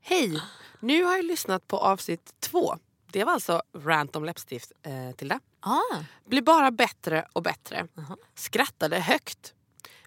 Hej! 0.00 0.42
Nu 0.80 1.04
har 1.04 1.16
jag 1.16 1.24
lyssnat 1.24 1.68
på 1.68 1.78
avsnitt 1.78 2.34
två. 2.40 2.76
Det 3.12 3.24
var 3.24 3.32
alltså 3.32 3.62
rant 3.74 4.16
om 4.16 4.24
läppstift, 4.24 4.72
eh, 4.82 5.16
Tilda. 5.16 5.40
Ah, 5.60 5.96
Blir 6.24 6.42
bara 6.42 6.70
bättre 6.70 7.26
och 7.32 7.42
bättre. 7.42 7.86
Jaha. 7.94 8.16
Skrattade 8.34 8.98
högt. 9.00 9.54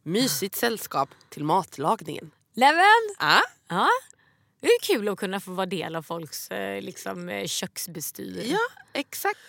Mysigt 0.03 0.55
sällskap 0.55 1.09
till 1.29 1.43
matlagningen. 1.43 2.31
Leven! 2.53 3.15
Ah, 3.19 3.41
Ja. 3.69 3.89
Det 4.61 4.67
är 4.67 4.79
kul 4.81 5.07
att 5.09 5.19
kunna 5.19 5.39
få 5.39 5.51
vara 5.51 5.65
del 5.65 5.95
av 5.95 6.01
folks 6.01 6.51
eh, 6.51 6.81
liksom, 6.81 7.29
eh, 7.29 7.47
köksbestyr. 7.47 8.43
Ja, 8.45 8.59
exakt. 8.93 9.39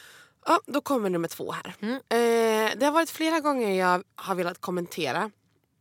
Ja, 0.46 0.60
då 0.66 0.80
kommer 0.80 1.10
nummer 1.10 1.28
två 1.28 1.52
här. 1.52 1.74
Mm. 1.80 1.94
Eh, 1.94 2.78
det 2.78 2.86
har 2.86 2.92
varit 2.92 3.10
flera 3.10 3.40
gånger 3.40 3.78
jag 3.78 4.02
har 4.16 4.34
velat 4.34 4.60
kommentera. 4.60 5.30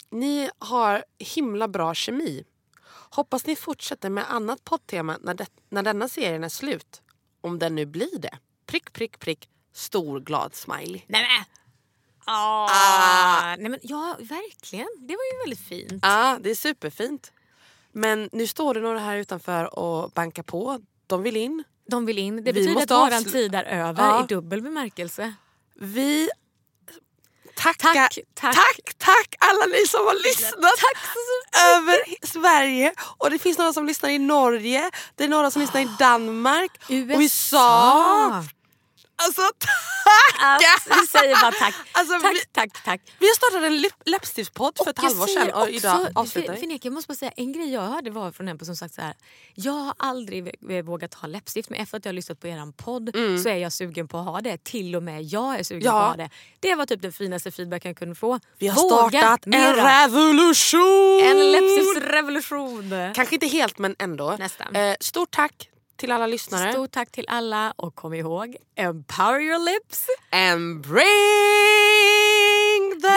Ni 0.10 0.50
har 0.60 1.04
himla 1.20 1.68
bra 1.68 1.94
kemi. 1.94 2.44
Hoppas 3.12 3.46
ni 3.46 3.56
fortsätter 3.56 4.10
med 4.10 4.32
annat 4.32 4.64
poddtema 4.64 5.18
när, 5.22 5.34
det, 5.34 5.46
när 5.70 5.84
denna 5.84 6.08
serien 6.08 6.44
är 6.44 6.50
slut. 6.50 7.02
Om 7.42 7.60
den 7.60 7.76
nu 7.76 7.86
blir 7.86 8.20
det. 8.20 8.38
Prick, 8.66 8.94
prick, 8.94 9.20
prick. 9.20 9.50
Stor 9.74 10.20
glad 10.20 10.56
smiley. 10.56 11.02
Nej 11.08 11.22
men! 11.28 11.46
Ah. 12.32 13.56
Nej, 13.60 13.70
men, 13.70 13.80
ja, 13.84 14.16
verkligen. 14.20 14.88
Det 15.00 15.14
var 15.16 15.24
ju 15.34 15.40
väldigt 15.46 15.68
fint. 15.68 16.00
Ja, 16.04 16.38
det 16.42 16.52
är 16.52 16.56
superfint. 16.56 17.32
Men 17.92 18.30
nu 18.32 18.48
står 18.48 18.74
det 18.74 18.80
några 18.80 19.00
här 19.00 19.18
utanför 19.18 19.80
och 19.80 20.12
bankar 20.12 20.44
på. 20.44 20.80
De 21.08 21.24
vill 21.24 21.38
in. 21.38 21.64
De 21.90 22.06
vill 22.06 22.18
in. 22.18 22.36
Det 22.36 22.42
Vi 22.52 22.54
betyder 22.54 22.84
att 22.84 22.92
våran 22.92 23.24
tid 23.26 23.56
är 23.56 23.64
över 23.64 24.04
Ja. 24.04 24.24
i 24.24 24.28
dubbel 24.28 24.62
bemärkelse. 24.62 25.34
Vi 25.76 26.30
tackar, 27.56 27.94
Tack, 27.94 28.18
tack. 28.34 28.56
tack, 28.56 28.94
tack 28.98 29.36
alla 29.40 29.66
ni 29.66 29.88
som 29.88 30.00
har 30.06 30.24
lyssnat 30.24 30.80
över 31.76 32.26
Sverige. 32.28 32.94
Och 33.18 33.30
det 33.30 33.40
finns 33.40 33.58
några 33.58 33.74
som 33.74 33.86
lyssnar 33.86 34.10
i 34.10 34.20
Norge, 34.20 34.92
det 35.16 35.24
är 35.24 35.28
några 35.28 35.52
som 35.52 35.62
lyssnar 35.62 35.82
i 35.82 35.88
Danmark, 36.00 36.72
USA. 36.90 37.22
USA. 37.22 38.44
Alltså 39.24 39.42
tack! 39.60 40.64
Alltså, 40.64 40.90
vi 41.02 41.08
säger 41.08 41.42
bara 41.42 41.52
tack. 41.52 41.76
Alltså, 41.92 42.20
tack, 42.20 42.34
vi- 42.34 42.46
tack, 42.52 42.84
tack. 42.86 43.02
Vi 43.20 43.28
har 43.28 43.36
startat 43.36 43.64
en 43.64 43.78
läpp- 43.82 44.02
läppstiftspodd 44.06 44.78
för 44.84 44.90
ett 44.90 44.98
halvår 45.00 45.28
sedan 45.28 45.50
och 45.62 45.70
idag 45.70 46.08
avslutar 46.16 46.54
vi. 46.54 46.80
Jag 46.84 46.94
måste 46.94 47.08
bara 47.08 47.16
säga 47.16 47.32
en 47.36 47.52
grej 47.54 47.74
jag 47.74 47.82
hörde 47.82 48.10
var 48.12 48.32
från 48.32 48.48
en 48.48 48.58
person 48.58 48.76
som 48.76 48.88
sagt 48.90 48.96
så 48.96 49.02
här. 49.02 49.14
Jag 49.56 49.72
har 49.74 49.94
aldrig 49.98 50.56
vågat 50.86 51.14
ha 51.14 51.28
läppstift 51.28 51.70
men 51.70 51.80
efter 51.80 51.98
att 51.98 52.06
jag 52.06 52.10
har 52.10 52.16
lyssnat 52.16 52.40
på 52.40 52.48
er 52.48 52.72
podd 52.72 53.10
så 53.44 53.50
är 53.50 53.56
jag 53.58 53.74
sugen 53.74 54.08
på 54.08 54.18
att 54.18 54.26
ha 54.26 54.42
det. 54.42 54.64
Till 54.64 54.96
och 54.96 55.04
med 55.04 55.24
jag 55.24 55.60
är 55.60 55.64
sugen 55.64 55.82
Ja. 55.86 55.92
på 55.92 55.98
att 55.98 56.08
ha 56.08 56.16
det. 56.18 56.30
Det 56.60 56.76
var 56.76 56.86
typ 56.86 57.02
den 57.02 57.12
finaste 57.14 57.52
feedback 57.52 57.86
jag 57.86 57.98
kunde 57.98 58.16
få. 58.16 58.40
Vi 58.58 58.68
har 58.68 58.82
Våga 58.82 59.10
startat 59.20 59.46
en 59.46 59.50
mera. 59.52 60.04
revolution! 60.06 61.22
En 61.24 61.52
läppstiftsrevolution. 61.52 62.92
Kanske 63.16 63.36
inte 63.36 63.48
helt 63.48 63.78
men 63.78 63.96
ändå. 64.00 64.36
Nästan. 64.40 64.76
Eh, 64.76 64.96
stort 65.00 65.32
tack 65.32 65.70
till 66.00 66.12
alla 66.12 66.28
lyssnare. 66.28 66.72
Stort 66.72 66.92
tack 66.92 67.12
till 67.12 67.26
alla 67.28 67.74
och 67.76 67.96
kom 67.96 68.14
ihåg, 68.14 68.56
empower 68.76 69.40
your 69.42 69.60
lips. 69.66 70.06
And 70.32 70.82
bring 70.82 71.02
the... 73.02 73.16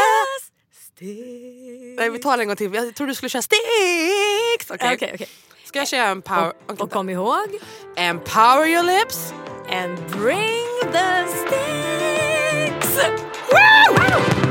Nej 1.96 2.10
vi 2.10 2.18
tar 2.18 2.38
en 2.38 2.46
gång 2.46 2.56
till. 2.56 2.74
Jag 2.74 2.94
tror 2.94 3.06
du 3.06 3.14
skulle 3.14 3.28
köra 3.28 3.42
sticks. 3.42 4.70
Okej. 4.70 4.94
Okej, 4.94 5.10
okej. 5.14 5.28
Ska 5.64 5.78
jag 5.78 5.88
köra 5.88 6.04
empower? 6.06 6.52
Och, 6.66 6.80
och 6.80 6.90
kom 6.90 7.10
ihåg, 7.10 7.58
Empower 7.96 8.66
your 8.66 8.82
lips. 8.82 9.32
and 9.70 9.98
bring 10.10 10.92
the 10.92 11.26
sticks. 11.28 12.96
Woo! 13.50 14.41